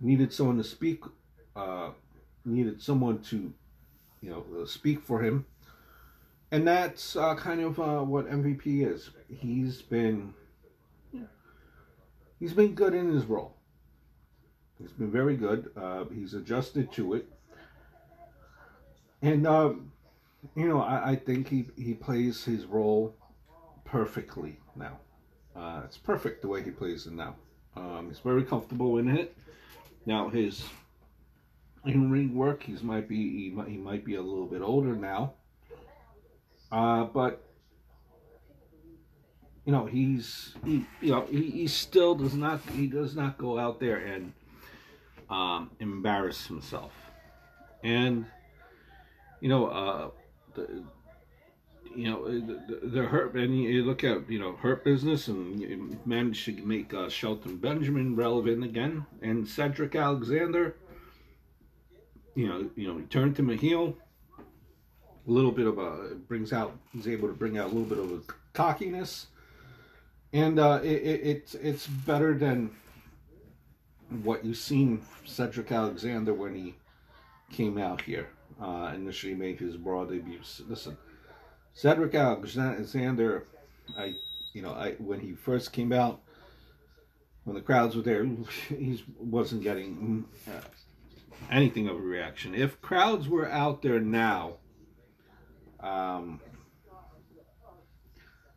[0.00, 1.02] needed someone to speak,
[1.56, 1.90] uh,
[2.44, 3.52] needed someone to,
[4.20, 5.46] you know, speak for him.
[6.52, 9.10] And that's uh, kind of uh, what MVP is.
[9.28, 10.32] He's been
[12.38, 13.56] he's been good in his role.
[14.80, 15.72] He's been very good.
[15.76, 17.26] Uh, he's adjusted to it,
[19.22, 19.90] and um,
[20.54, 23.14] you know I, I, think he he plays his role
[23.84, 24.98] perfectly now.
[25.56, 27.34] Uh, it's perfect the way he plays it now.
[27.76, 29.36] Um, he's very comfortable in it.
[30.06, 30.64] Now his
[31.84, 34.94] in ring work, he's might be he might, he might be a little bit older
[34.94, 35.34] now,
[36.70, 37.44] uh, but
[39.64, 43.58] you know he's he you know he, he still does not he does not go
[43.58, 44.32] out there and
[45.30, 46.92] um, embarrass himself,
[47.82, 48.26] and
[49.40, 50.10] you know uh,
[50.58, 50.82] the
[51.94, 56.44] you know the, the hurt and you look at you know hurt business and managed
[56.44, 60.76] to make uh, Shelton Benjamin relevant again and Cedric Alexander.
[62.34, 63.96] You know you know he turned him a heel
[64.38, 67.98] a little bit of a brings out he's able to bring out a little bit
[67.98, 68.20] of a
[68.52, 69.26] cockiness.
[70.32, 72.70] And uh, it, it, it's it's better than
[74.22, 76.74] what you've seen Cedric Alexander when he
[77.50, 78.28] came out here
[78.60, 80.40] uh, initially made his broad debut.
[80.66, 80.96] Listen,
[81.74, 83.46] Cedric Alexander,
[83.96, 84.14] I,
[84.52, 86.20] you know, I when he first came out,
[87.44, 88.24] when the crowds were there,
[88.68, 90.60] he wasn't getting uh,
[91.50, 92.54] anything of a reaction.
[92.54, 94.54] If crowds were out there now,
[95.80, 96.40] um,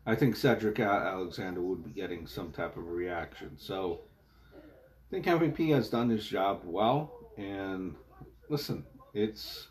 [0.04, 3.56] I think Cedric Alexander would be getting some type of reaction.
[3.56, 4.00] So
[4.54, 7.12] I think MVP has done his job well.
[7.38, 7.94] And
[8.48, 8.84] listen,
[9.14, 9.68] it's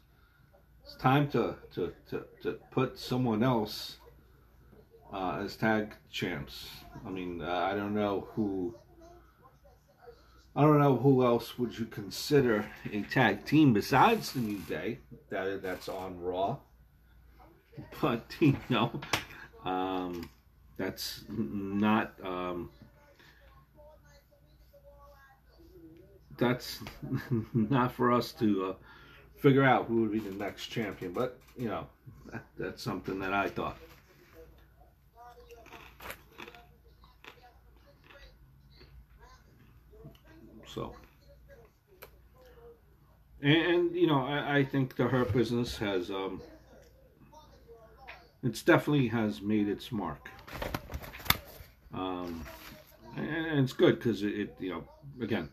[0.92, 3.98] it's time to, to, to, to put someone else
[5.14, 6.68] uh, as tag champs.
[7.06, 8.76] I mean, uh, I don't know who.
[10.54, 15.00] I don't know who else would you consider a tag team besides the New Day
[15.30, 16.58] that that's on Raw.
[18.02, 18.92] But you know,
[19.64, 20.30] um,
[20.78, 22.14] that's not.
[22.22, 22.70] Um,
[26.38, 26.80] that's
[27.54, 28.74] not for us to uh,
[29.42, 31.12] figure out who would be the next champion.
[31.12, 31.88] But you know,
[32.32, 33.78] that, that's something that I thought.
[40.68, 40.96] So,
[43.42, 46.42] and, and you know, I, I, think the Hurt business has, um,
[48.42, 50.30] it's definitely has made its mark.
[51.94, 52.46] Um,
[53.18, 54.84] and, and it's good because it, it, you know,
[55.22, 55.50] again,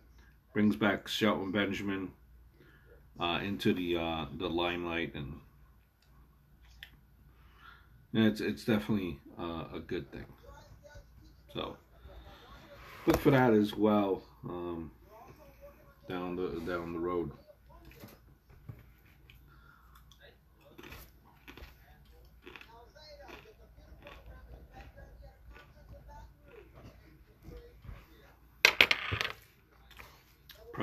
[0.53, 2.13] brings back Shelton Benjamin
[3.21, 5.35] uh, into the uh, the limelight, and,
[8.13, 10.27] it's it's definitely uh, a good thing.
[11.53, 11.77] So
[13.07, 14.91] look for that as well um,
[16.09, 17.31] down the down the road.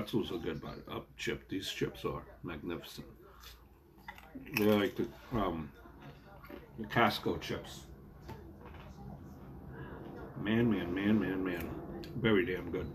[0.06, 1.49] Pretzels are good, but up chip.
[1.49, 3.08] These chips are magnificent.
[4.53, 5.72] They're like the um,
[6.78, 7.86] the Costco chips.
[10.43, 11.68] Man, man, man, man, man.
[12.18, 12.86] Very damn good.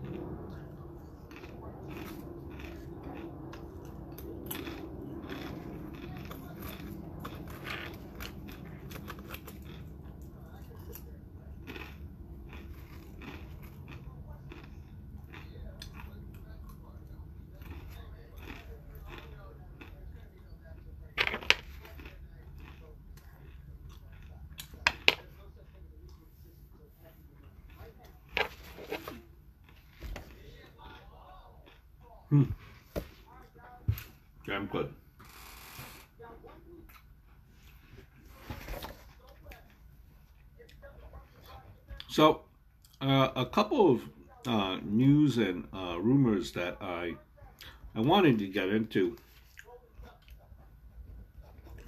[32.31, 32.43] Hmm.
[34.47, 34.93] I'm good.
[42.07, 42.43] So,
[43.01, 44.01] uh, a couple of
[44.47, 47.15] uh, news and uh, rumors that I
[47.93, 49.17] I wanted to get into,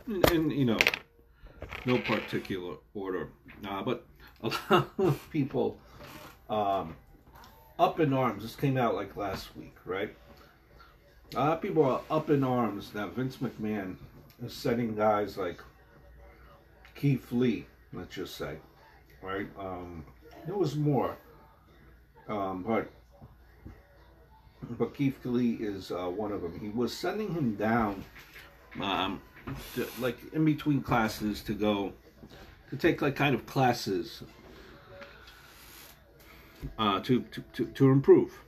[0.05, 0.77] and, and you know,
[1.85, 3.29] no particular order,
[3.67, 4.05] uh, but
[4.43, 5.77] a lot of people
[6.49, 6.95] um,
[7.79, 8.43] up in arms.
[8.43, 10.15] This came out like last week, right?
[11.35, 13.95] A lot of people are up in arms that Vince McMahon
[14.45, 15.61] is setting guys like
[16.95, 18.57] Keith Lee, let's just say,
[19.21, 19.47] right?
[19.57, 20.05] Um,
[20.45, 21.17] there was more,
[22.27, 22.89] um, but
[24.77, 26.59] but Keith Lee is uh, one of them.
[26.59, 28.03] He was sending him down,
[28.81, 29.21] um,
[29.75, 31.93] to, like in between classes to go
[32.69, 34.23] to take like kind of classes
[36.77, 38.39] uh, to, to, to to improve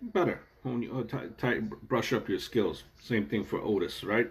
[0.00, 2.84] better you, uh, brush up your skills.
[3.00, 4.30] Same thing for Otis, right?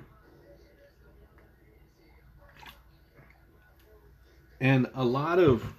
[4.59, 5.73] And a lot of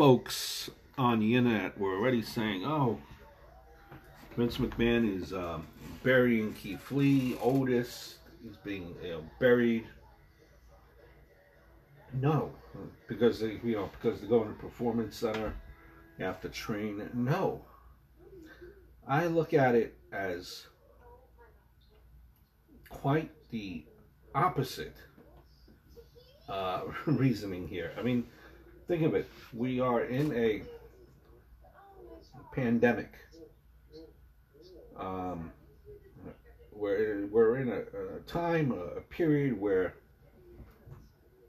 [0.00, 2.98] folks on the internet were already saying, oh,
[4.34, 5.66] Vince McMahon is um,
[6.02, 8.16] burying Keith Lee, Otis,
[8.48, 9.86] is being you know, buried.
[12.14, 12.50] No,
[13.08, 15.54] because they, you know because they go in a performance center,
[16.18, 17.06] you have to train.
[17.12, 17.60] No,
[19.06, 20.64] I look at it as
[22.88, 23.84] quite the
[24.34, 24.96] opposite
[26.48, 27.92] uh, reasoning here.
[27.98, 28.26] I mean,
[28.90, 29.30] think of it.
[29.52, 30.62] We are in a
[32.52, 33.12] pandemic.
[34.98, 35.52] Um,
[36.72, 39.94] we're, we're in a, a time, a period where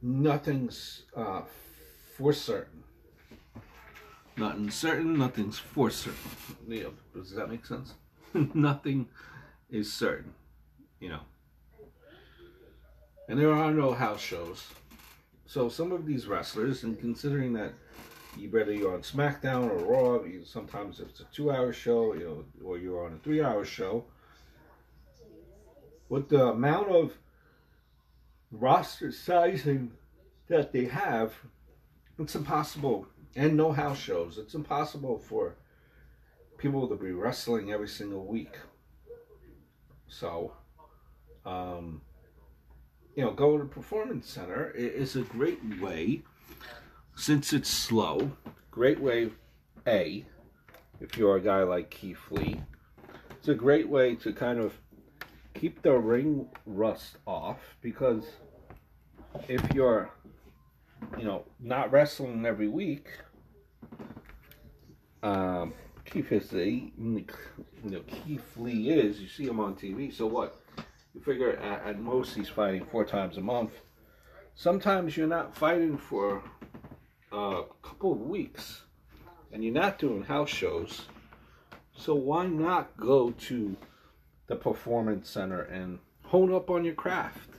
[0.04, 1.42] nothing's uh,
[2.16, 2.84] for certain.
[4.38, 6.20] Nothing's certain, nothing's for certain.
[6.68, 7.96] Know, does that make sense?
[8.54, 9.08] Nothing
[9.72, 10.36] is certain,
[11.00, 11.22] you know.
[13.28, 14.68] And there are no house shows.
[15.52, 17.74] So some of these wrestlers, and considering that
[18.38, 22.66] you whether you're on SmackDown or Raw, you, sometimes it's a two-hour show, you know,
[22.66, 24.06] or you're on a three-hour show.
[26.08, 27.18] With the amount of
[28.50, 29.92] roster sizing
[30.48, 31.34] that they have,
[32.18, 34.38] it's impossible, and no house shows.
[34.38, 35.58] It's impossible for
[36.58, 38.56] people to be wrestling every single week.
[40.08, 40.54] So,
[41.46, 42.04] um,
[43.16, 46.22] you know, going to performance center is a great way,
[47.16, 48.32] since it's slow.
[48.70, 49.32] Great way,
[49.86, 50.26] a,
[51.02, 52.62] if you're a guy like Keith Lee,
[53.32, 54.74] it's a great way to kind of
[55.54, 58.24] keep the ring rust off because
[59.48, 60.10] if you're,
[61.18, 63.08] you know, not wrestling every week,
[65.24, 65.74] um,
[66.06, 67.26] Keith is the, you
[67.84, 69.20] know, Keith Lee is.
[69.20, 70.14] You see him on TV.
[70.14, 70.61] So what?
[71.14, 73.72] You figure at, at most he's fighting four times a month.
[74.56, 76.44] Sometimes you're not fighting for
[77.32, 78.82] a couple of weeks,
[79.52, 81.04] and you're not doing house shows.
[81.96, 83.76] So why not go to
[84.48, 87.50] the performance center and hone up on your craft?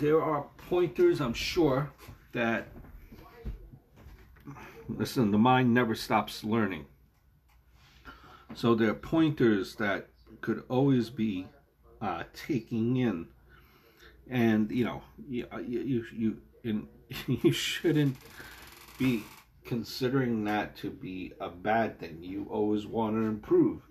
[0.00, 1.90] There are pointers, I'm sure,
[2.32, 2.68] that
[4.88, 6.86] listen, the mind never stops learning.
[8.54, 10.08] So there are pointers that
[10.40, 11.46] could always be
[12.00, 13.26] uh, taking in,
[14.28, 16.88] and you know, you you you in,
[17.26, 18.16] you shouldn't
[18.98, 19.22] be
[19.64, 22.18] considering that to be a bad thing.
[22.22, 23.82] You always want to improve.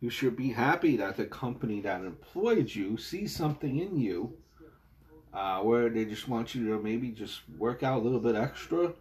[0.00, 4.34] You should be happy that the company that employed you sees something in you
[5.32, 8.92] uh, where they just want you to maybe just work out a little bit extra,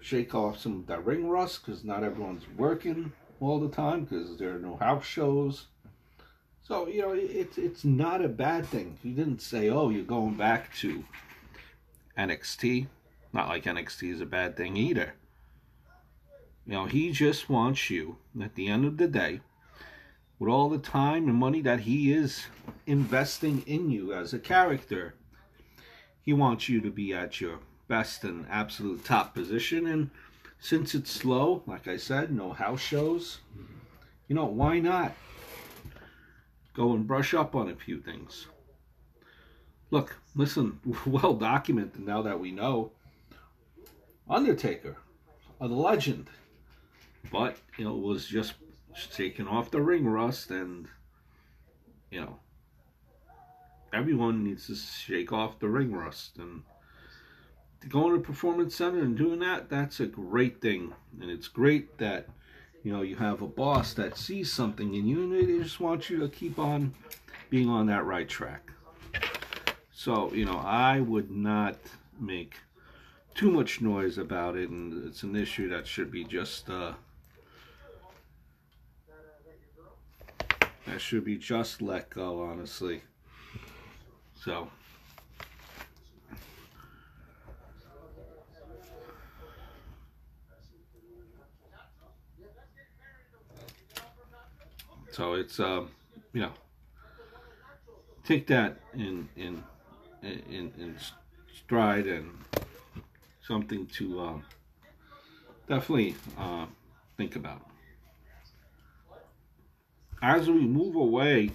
[0.00, 4.36] shake off some of that ring rust because not everyone's working all the time because
[4.36, 5.66] there are no house shows.
[6.68, 8.98] So you know it's it's not a bad thing.
[9.02, 11.02] He didn't say, "Oh, you're going back to
[12.18, 12.88] NXT."
[13.32, 15.14] Not like NXT is a bad thing either.
[16.66, 19.40] You know, he just wants you at the end of the day,
[20.38, 22.44] with all the time and money that he is
[22.86, 25.14] investing in you as a character,
[26.20, 29.86] he wants you to be at your best and absolute top position.
[29.86, 30.10] And
[30.58, 33.38] since it's slow, like I said, no house shows,
[34.26, 35.14] you know, why not?
[36.78, 38.46] Go and brush up on a few things.
[39.90, 42.92] Look, listen, well documented now that we know.
[44.30, 44.96] Undertaker,
[45.60, 46.28] a legend,
[47.32, 48.54] but you know was just
[49.12, 50.86] taken off the ring rust, and
[52.10, 52.38] you know
[53.92, 56.62] everyone needs to shake off the ring rust and
[57.88, 62.28] going to performance center and doing that that's a great thing and it's great that
[62.88, 66.08] you know you have a boss that sees something in you and they just want
[66.08, 66.94] you to keep on
[67.50, 68.70] being on that right track.
[69.92, 71.76] So you know i would not
[72.18, 72.54] make
[73.34, 76.94] too much noise about it and it's an issue that should be just uh
[80.86, 83.02] that should be just let go honestly.
[84.34, 84.70] So
[95.18, 95.90] So it's um,
[96.32, 96.52] you know,
[98.24, 99.64] take that in in
[100.22, 100.96] in in
[101.52, 102.30] stride and
[103.42, 104.44] something to um,
[105.68, 106.66] definitely uh,
[107.16, 107.66] think about.
[110.22, 111.50] As we move away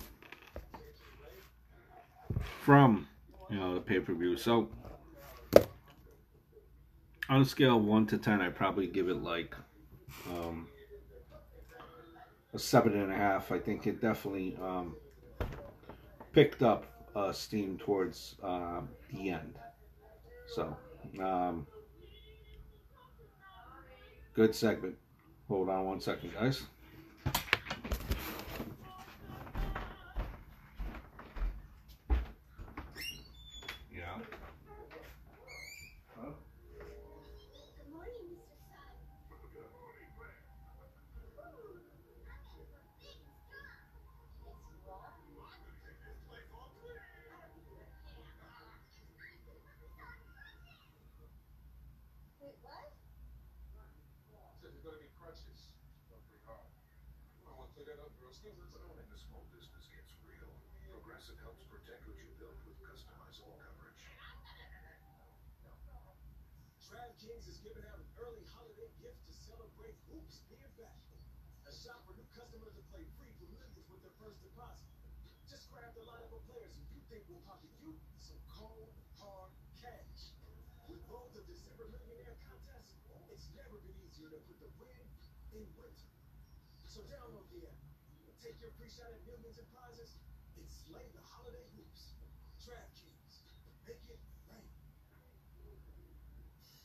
[2.65, 3.07] from
[3.49, 4.67] you know the pay per view, so
[7.29, 9.55] on a scale of one to ten, I probably give it like
[10.29, 10.67] um,
[12.53, 13.51] a seven and a half.
[13.51, 14.95] I think it definitely um,
[16.31, 16.85] picked up
[17.15, 18.81] uh, steam towards uh,
[19.11, 19.55] the end.
[20.47, 20.75] So,
[21.19, 21.65] um,
[24.33, 24.95] good segment.
[25.47, 26.63] Hold on one second, guys.
[33.91, 34.19] Yeah.
[58.43, 60.51] When the small business gets real,
[60.91, 64.03] Progressive helps protect what you build with customizable coverage.
[66.91, 70.99] DraftKings is giving out an early holiday gift to celebrate hoops being back.
[71.63, 74.91] A shop for new customers to play free for millions with their first deposit.
[75.47, 78.91] Just grab the lineup of players who you think will pocket you some cold,
[79.23, 80.35] hard cash.
[80.91, 82.91] With both the December Millionaire Contest,
[83.31, 84.99] it's never been easier to put the win
[85.55, 86.11] in winter.
[86.83, 87.82] So download the app,
[88.43, 90.19] take your free shot at millions in prizes,
[90.59, 92.11] and slay the holiday hoops.
[92.59, 93.39] DraftKings,
[93.87, 94.19] make it
[94.51, 94.67] rain.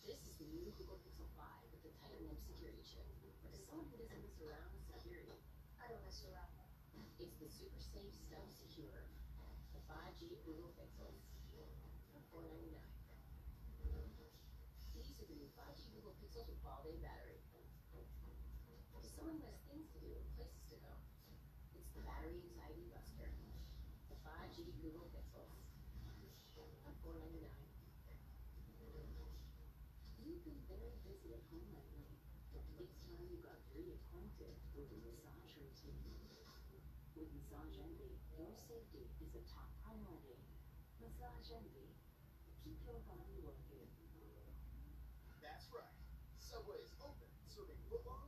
[0.06, 1.42] This is the new Google Pixel 5
[1.74, 3.02] with the Titan M security chip.
[3.42, 5.34] But as someone who doesn't mess around with security,
[5.82, 6.46] I don't mess around.
[7.18, 9.10] it's the super safe, stealth secure.
[9.74, 11.26] The 5G Google Pixels.
[11.50, 11.66] For
[12.38, 12.70] $499.
[14.94, 17.27] These are the new 5G Google Pixels with all-day battery.
[30.18, 31.62] You've very busy at home
[33.06, 33.54] time you got
[34.74, 34.90] with
[36.26, 36.82] massage.
[37.14, 40.42] With Massage Envy, your safety is a top priority.
[40.98, 41.94] Massage Envy,
[42.66, 43.86] keep your body working.
[45.38, 45.98] That's right.
[46.38, 48.27] Subway is open, serving footlong.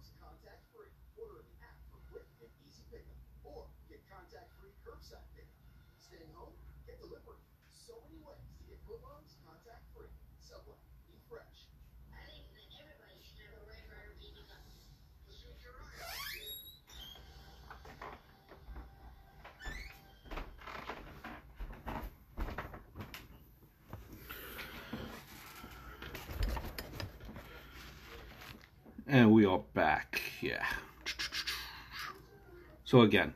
[6.20, 6.52] Staying home?
[6.86, 7.40] Get delivery.
[7.72, 10.12] So many ways to get footlongs contact-free.
[10.36, 10.76] Subway,
[11.08, 11.72] eat fresh.
[12.12, 14.60] I think that everybody should have a Red Ryder BB gun.
[15.32, 16.44] Shoot your eye out, kid.
[29.06, 30.20] And we are back.
[30.42, 30.66] Yeah.
[32.84, 33.32] So again,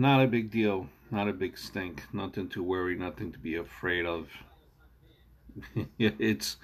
[0.00, 4.06] not a big deal, not a big stink, nothing to worry, nothing to be afraid
[4.06, 4.28] of.
[5.98, 6.56] it's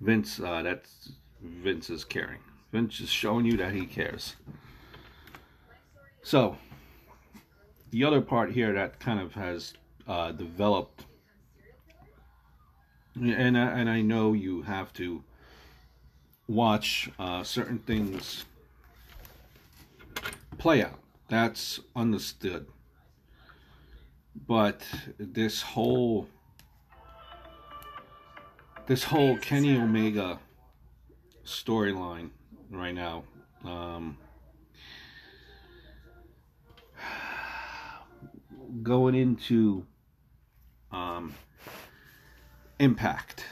[0.00, 0.38] Vince.
[0.38, 1.10] Uh, that's
[1.42, 2.38] Vince is caring.
[2.70, 4.36] Vince is showing you that he cares.
[6.22, 6.56] So
[7.90, 9.74] the other part here that kind of has
[10.06, 11.04] uh, developed,
[13.16, 15.24] and I, and I know you have to
[16.46, 18.44] watch uh, certain things
[20.58, 21.00] play out.
[21.28, 22.66] That's understood.
[24.46, 24.82] But
[25.18, 26.28] this whole
[28.86, 30.38] this whole Kenny Omega
[31.44, 32.30] storyline
[32.70, 33.24] right now,
[33.62, 34.16] um,
[38.82, 39.86] going into
[40.90, 41.34] um,
[42.78, 43.44] Impact.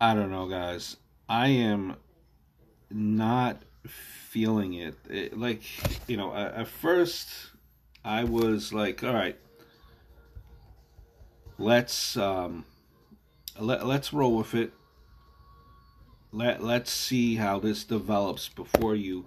[0.00, 0.96] I don't know, guys.
[1.28, 1.96] I am
[2.90, 4.94] not feeling it.
[5.08, 5.62] it like,
[6.08, 7.28] you know, at, first
[8.04, 9.38] I was like, all right,
[11.58, 12.64] let's um,
[13.58, 14.72] let let's roll with it.
[16.32, 19.26] Let let's see how this develops before you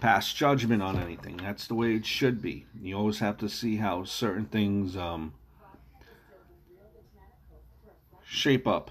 [0.00, 1.36] pass judgment on anything.
[1.36, 2.66] That's the way it should be.
[2.80, 5.34] You always have to see how certain things um,
[8.24, 8.90] shape up.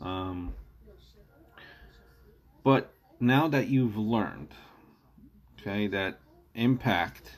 [0.00, 0.54] Um,
[2.62, 4.54] but now that you've learned,
[5.60, 6.20] okay, that
[6.54, 7.30] Impact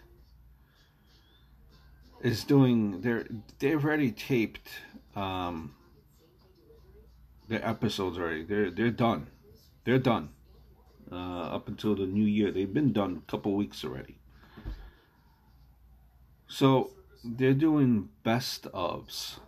[2.22, 3.26] is doing, they're
[3.58, 4.68] they've already taped
[5.14, 5.74] um,
[7.48, 8.44] the episodes already.
[8.44, 9.26] They're they're done.
[9.84, 10.30] They're done.
[11.10, 14.18] Uh, up until the new year, they've been done a couple weeks already.
[16.46, 16.92] So
[17.22, 19.40] they're doing best ofs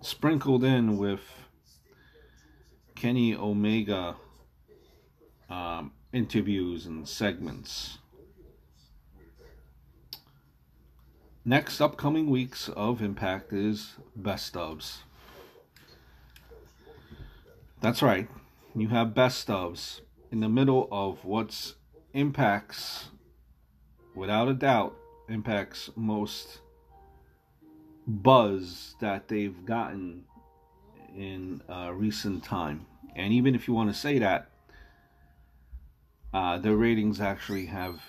[0.00, 1.20] sprinkled in with
[3.00, 4.14] Kenny Omega
[5.48, 7.96] um, interviews and segments.
[11.46, 14.98] Next upcoming weeks of Impact is best ofs.
[17.80, 18.28] That's right.
[18.76, 21.76] You have best ofs in the middle of what's
[22.14, 23.06] Impact's,
[24.14, 24.94] without a doubt,
[25.30, 26.60] Impact's most
[28.06, 30.24] buzz that they've gotten
[31.16, 32.86] in uh, recent time.
[33.16, 34.50] And even if you want to say that,
[36.32, 38.00] uh, the ratings actually have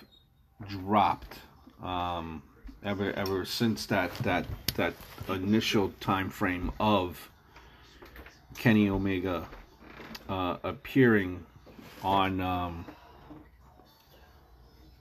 [0.67, 1.39] dropped
[1.81, 2.43] um,
[2.83, 4.45] ever ever since that that
[4.75, 4.93] that
[5.27, 7.29] initial time frame of
[8.57, 9.47] Kenny Omega
[10.29, 11.45] uh, appearing
[12.03, 12.85] on um,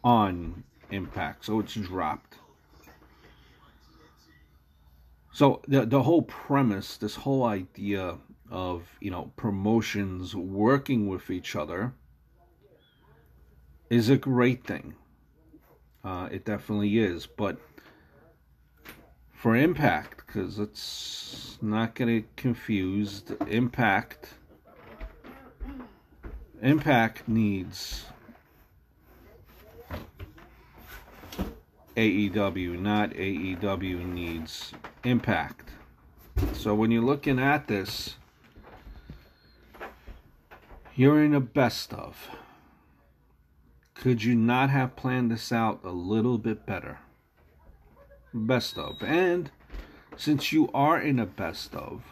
[0.03, 1.45] on Impact.
[1.45, 2.37] So it's dropped.
[5.33, 8.17] So the the whole premise, this whole idea
[8.51, 11.93] of you know promotions working with each other
[13.89, 14.95] is a great thing.
[16.03, 17.59] Uh, it definitely is, but
[19.33, 23.33] for Impact, because let's not get it confused.
[23.49, 24.29] Impact,
[26.63, 28.05] Impact needs
[31.97, 34.73] AEW, not AEW needs
[35.05, 35.71] Impact.
[36.53, 38.17] So when you're looking at this,
[41.01, 42.29] you're in a best of.
[43.95, 46.99] Could you not have planned this out a little bit better?
[48.35, 49.03] Best of.
[49.03, 49.51] And
[50.19, 52.03] since you are in a best of,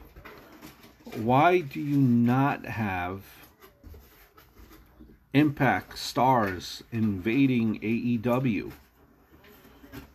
[1.17, 3.25] why do you not have
[5.35, 8.73] Impact stars invading AEW?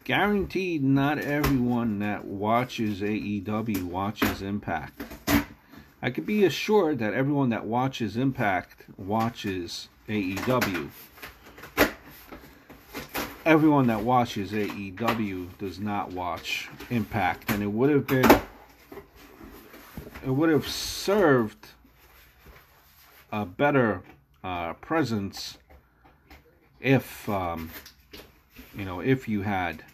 [0.03, 5.22] Guaranteed not everyone that watches AEW watches Impact.
[6.03, 10.89] I could be assured that everyone that watches Impact watches AEW.
[13.45, 18.29] Everyone that watches AEW does not watch Impact, and it would have been
[20.25, 21.67] it would have served
[23.31, 24.01] a better
[24.43, 25.57] uh, presence
[26.81, 27.71] if um,
[28.77, 29.85] you know if you had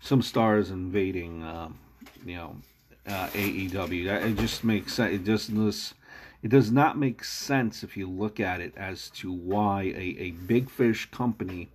[0.00, 1.78] some stars invading um,
[2.26, 2.56] you know
[3.08, 4.06] uh, AEW.
[4.06, 5.14] That it just makes sense.
[5.14, 5.94] It just does.
[6.42, 10.30] It does not make sense if you look at it as to why a, a
[10.30, 11.68] big fish company,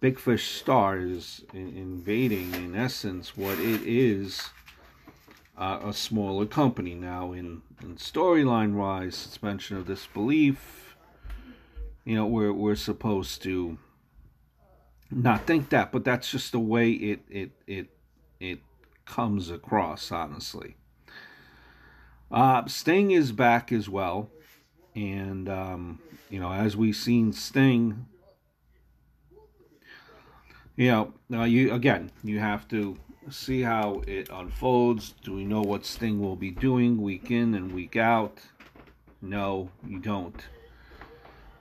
[0.00, 4.50] big fish stars in, invading in essence what it is
[5.56, 6.94] uh, a smaller company.
[6.94, 10.96] Now in, in storyline wise, suspension of disbelief,
[12.04, 13.78] you know, we're we're supposed to
[15.10, 17.88] not think that, but that's just the way it it it
[18.40, 18.60] it
[19.08, 20.76] comes across, honestly.
[22.30, 24.30] Uh, Sting is back as well,
[24.94, 25.98] and um,
[26.28, 28.06] you know, as we've seen Sting,
[30.76, 32.96] you know, now you again, you have to
[33.30, 35.14] see how it unfolds.
[35.24, 38.38] Do we know what Sting will be doing week in and week out?
[39.20, 40.40] No, you don't.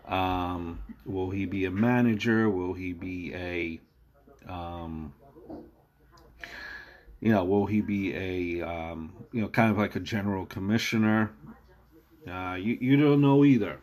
[0.07, 2.49] Um, will he be a manager?
[2.49, 3.79] Will he be a,
[4.49, 5.13] um,
[7.19, 11.31] you know, will he be a, um, you know, kind of like a general commissioner?
[12.29, 13.79] Uh, you, you don't know either.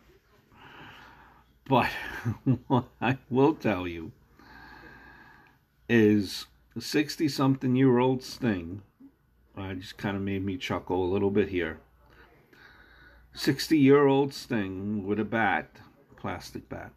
[1.67, 1.89] But
[2.67, 4.11] what I will tell you
[5.89, 6.45] is
[6.77, 8.81] 60 something year old Sting,
[9.57, 11.79] uh, just kind of made me chuckle a little bit here.
[13.33, 15.69] 60 year old Sting with a bat
[16.15, 16.91] plastic bat.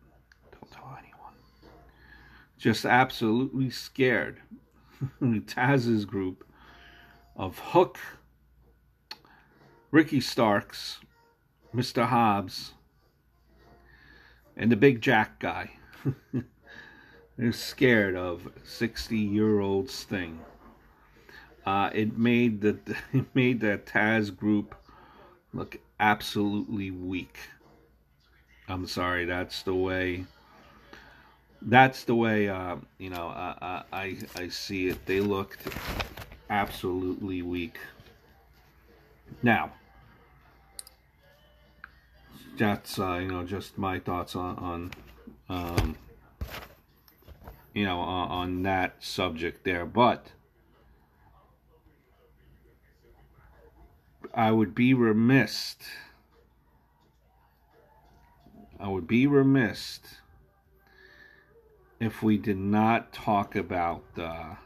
[0.52, 1.34] Don't tell anyone.
[2.58, 4.40] Just absolutely scared.
[5.22, 6.44] Taz's group
[7.36, 7.98] of Hook,
[9.90, 10.98] Ricky Starks,
[11.74, 12.06] Mr.
[12.06, 12.72] Hobbs,
[14.56, 15.70] and the big Jack guy.
[17.36, 20.40] They're scared of 60 year old Sting.
[21.64, 22.78] Uh, it made the
[23.12, 24.74] it made that Taz group
[25.52, 27.38] look absolutely weak.
[28.68, 30.26] I'm sorry, that's the way.
[31.60, 35.04] That's the way, uh, you know, uh, I I see it.
[35.06, 35.66] They looked
[36.48, 37.78] absolutely weak.
[39.42, 39.72] Now,
[42.56, 44.90] that's uh, you know just my thoughts on on
[45.48, 45.96] um,
[47.74, 50.32] you know on, on that subject there, but.
[54.34, 55.76] I would be remiss
[58.78, 60.00] I would be remiss
[62.00, 64.56] if we did not talk about the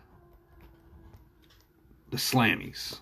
[2.19, 2.99] Slammies.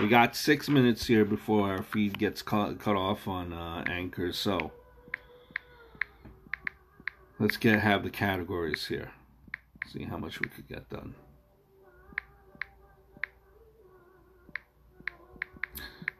[0.00, 4.32] We got six minutes here before our feed gets cut, cut off on uh, Anchor,
[4.32, 4.72] so
[7.38, 9.10] let's get have the categories here.
[9.88, 11.14] See how much we could get done.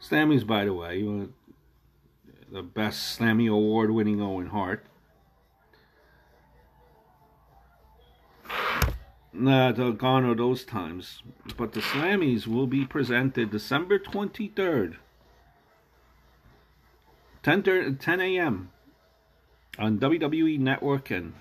[0.03, 1.29] Slammies, by the way,
[2.51, 4.85] the best Slammy Award winning Owen Hart.
[9.41, 11.23] Nah, gone are those times.
[11.57, 14.97] But the Slammies will be presented December 23rd,
[17.43, 18.71] 10, 10 a.m.
[19.79, 21.33] on WWE Network and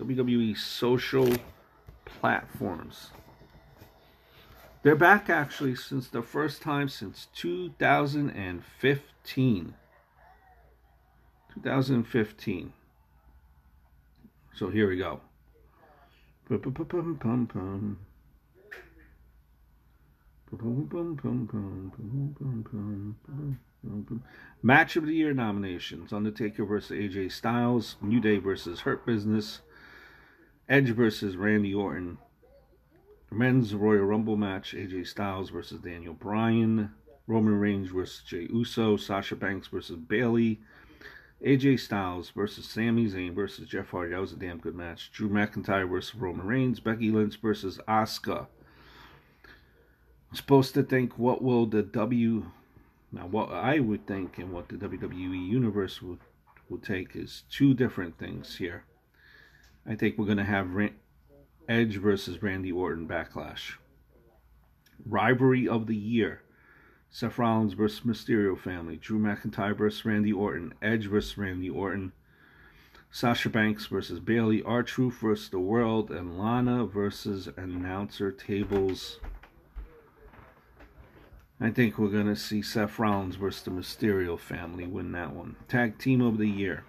[0.00, 1.28] WWE social
[2.06, 3.10] platforms.
[4.82, 9.74] They're back actually since the first time since 2015.
[11.54, 12.72] 2015.
[14.54, 15.20] So here we go.
[24.62, 29.60] Match of the Year nominations Undertaker versus AJ Styles, New Day versus Hurt Business,
[30.68, 32.16] Edge versus Randy Orton,
[33.30, 36.92] Men's Royal Rumble match AJ Styles versus Daniel Bryan,
[37.26, 40.60] Roman Reigns versus Jey Uso, Sasha Banks versus Bayley,
[41.44, 44.12] AJ Styles versus Sami Zayn versus Jeff Hardy.
[44.12, 45.12] That was a damn good match.
[45.12, 48.46] Drew McIntyre versus Roman Reigns, Becky Lynch versus Asuka.
[50.30, 52.50] I'm supposed to think what will the W
[53.10, 56.18] now what I would think and what the WWE universe would
[56.68, 58.84] would take is two different things here.
[59.86, 60.68] I think we're going to have
[61.68, 63.74] Edge versus Randy Orton backlash.
[65.06, 66.42] Rivalry of the year.
[67.10, 68.96] Seth Rollins versus Mysterio family.
[68.96, 70.74] Drew McIntyre versus Randy Orton.
[70.82, 72.12] Edge versus Randy Orton.
[73.10, 74.62] Sasha Banks versus Bayley.
[74.62, 76.10] R Truth versus the World.
[76.10, 79.18] And Lana versus announcer tables.
[81.60, 85.56] I think we're to see Seth Rollins versus the Mysterio family win that one.
[85.66, 86.84] Tag Team of the Year.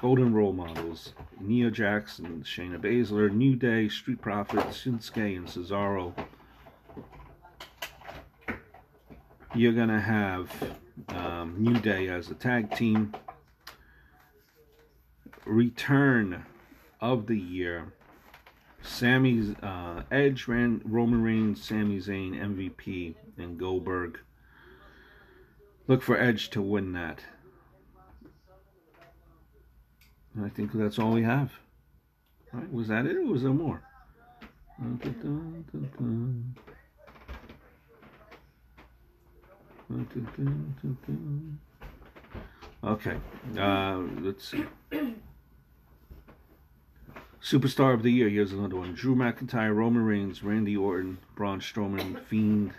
[0.00, 1.14] Golden Role Models.
[1.40, 6.12] Nia Jackson, Shayna Baszler, New Day, Street Profits, Shinsuke, and Cesaro.
[9.54, 10.50] You're going to have
[11.08, 13.14] um, New Day as a tag team.
[15.46, 16.44] Return
[17.00, 17.92] of the Year.
[18.82, 24.20] Sammy's uh, Edge, ran Roman Reigns, Sami Zayn, MVP, and Goldberg.
[25.86, 27.24] Look for Edge to win that.
[30.34, 31.52] And I think that's all we have.
[32.52, 33.82] All right, was that it or was there more?
[34.78, 35.72] Dun, dun, dun, dun, dun.
[35.72, 36.78] Dun, dun, dun, dun, dun.
[42.84, 43.16] Okay,
[43.58, 44.64] uh, let's see.
[47.42, 48.28] Superstar of the Year.
[48.28, 48.94] Here's another one.
[48.94, 52.72] Drew McIntyre, Roman Reigns, Randy Orton, Braun Strowman, Fiend,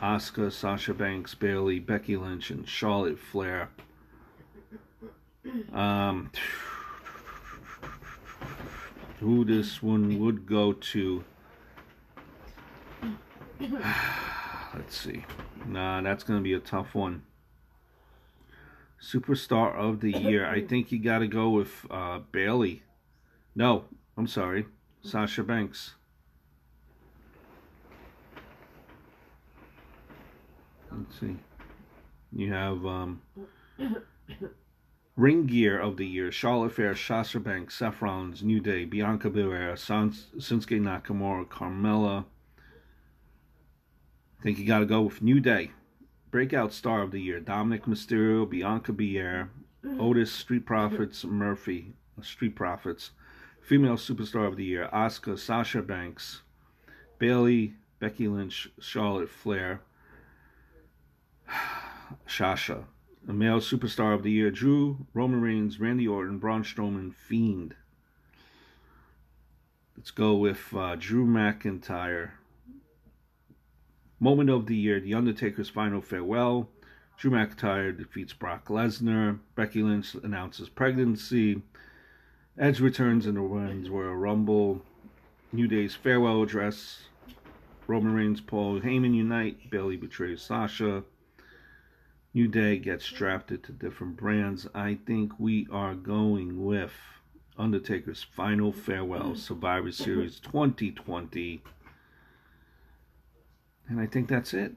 [0.00, 3.68] Asuka, Sasha Banks, Bayley, Becky Lynch, and Charlotte Flair.
[5.72, 6.30] Um,
[9.20, 11.24] who this one would go to?
[14.74, 15.24] Let's see.
[15.64, 17.22] Nah, that's gonna be a tough one.
[19.00, 20.46] Superstar of the Year.
[20.46, 22.82] I think you got to go with uh, Bayley.
[23.54, 23.84] No,
[24.16, 24.66] I'm sorry.
[25.02, 25.94] Sasha Banks.
[30.90, 31.36] Let's see.
[32.32, 33.20] You have um,
[35.16, 40.26] Ring Gear of the Year, Charlotte Flair, Sasha Banks, Saffron's, New Day, Bianca Belair, Sans-
[40.38, 42.24] Shinsuke Nakamura, Carmella.
[44.46, 45.72] Think you got to go with New Day.
[46.30, 49.50] Breakout Star of the Year, Dominik Mysterio, Bianca Belair,
[49.98, 53.10] Otis, Street Profits, Murphy, Street Profits.
[53.60, 56.42] Female Superstar of the Year, Asuka, Sasha Banks,
[57.18, 59.80] Bayley, Becky Lynch, Charlotte Flair,
[62.28, 62.84] Shasha.
[63.24, 67.74] The Male Superstar of the Year, Drew, Roman Reigns, Randy Orton, Braun Strowman, Fiend.
[69.96, 72.30] Let's go with uh, Drew McIntyre.
[74.18, 76.70] Moment of the Year, The Undertaker's Final Farewell.
[77.18, 79.40] Drew McIntyre defeats Brock Lesnar.
[79.54, 81.60] Becky Lynch announces pregnancy.
[82.58, 84.80] Edge returns in the Women's Royal Rumble.
[85.52, 87.02] New Day's farewell address.
[87.86, 89.70] Roman Reigns, Paul Heyman unite.
[89.70, 91.04] Bayley betrays Sasha.
[92.32, 94.66] New Day gets drafted to different brands.
[94.74, 96.92] I think we are going with
[97.58, 101.62] Undertaker's final farewell, Survivor Series 2020.
[103.88, 104.72] And I think that's it.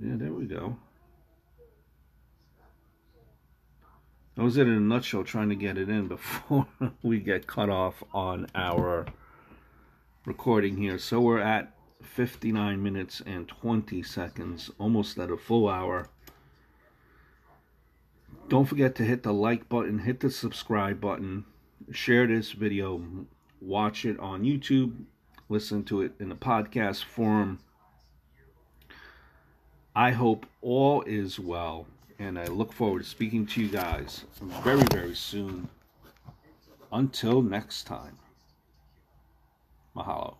[0.00, 0.76] Yeah, there we go.
[4.36, 6.66] That was in a nutshell, trying to get it in before
[7.02, 9.06] we get cut off on our
[10.24, 10.98] recording here.
[10.98, 16.08] So we're at 59 minutes and 20 seconds, almost at a full hour.
[18.48, 21.44] Don't forget to hit the like button, hit the subscribe button,
[21.90, 23.02] share this video,
[23.60, 25.04] watch it on YouTube,
[25.48, 27.58] listen to it in the podcast form.
[29.98, 31.84] I hope all is well,
[32.20, 34.22] and I look forward to speaking to you guys
[34.62, 35.68] very, very soon.
[36.92, 38.16] Until next time,
[39.96, 40.36] mahalo.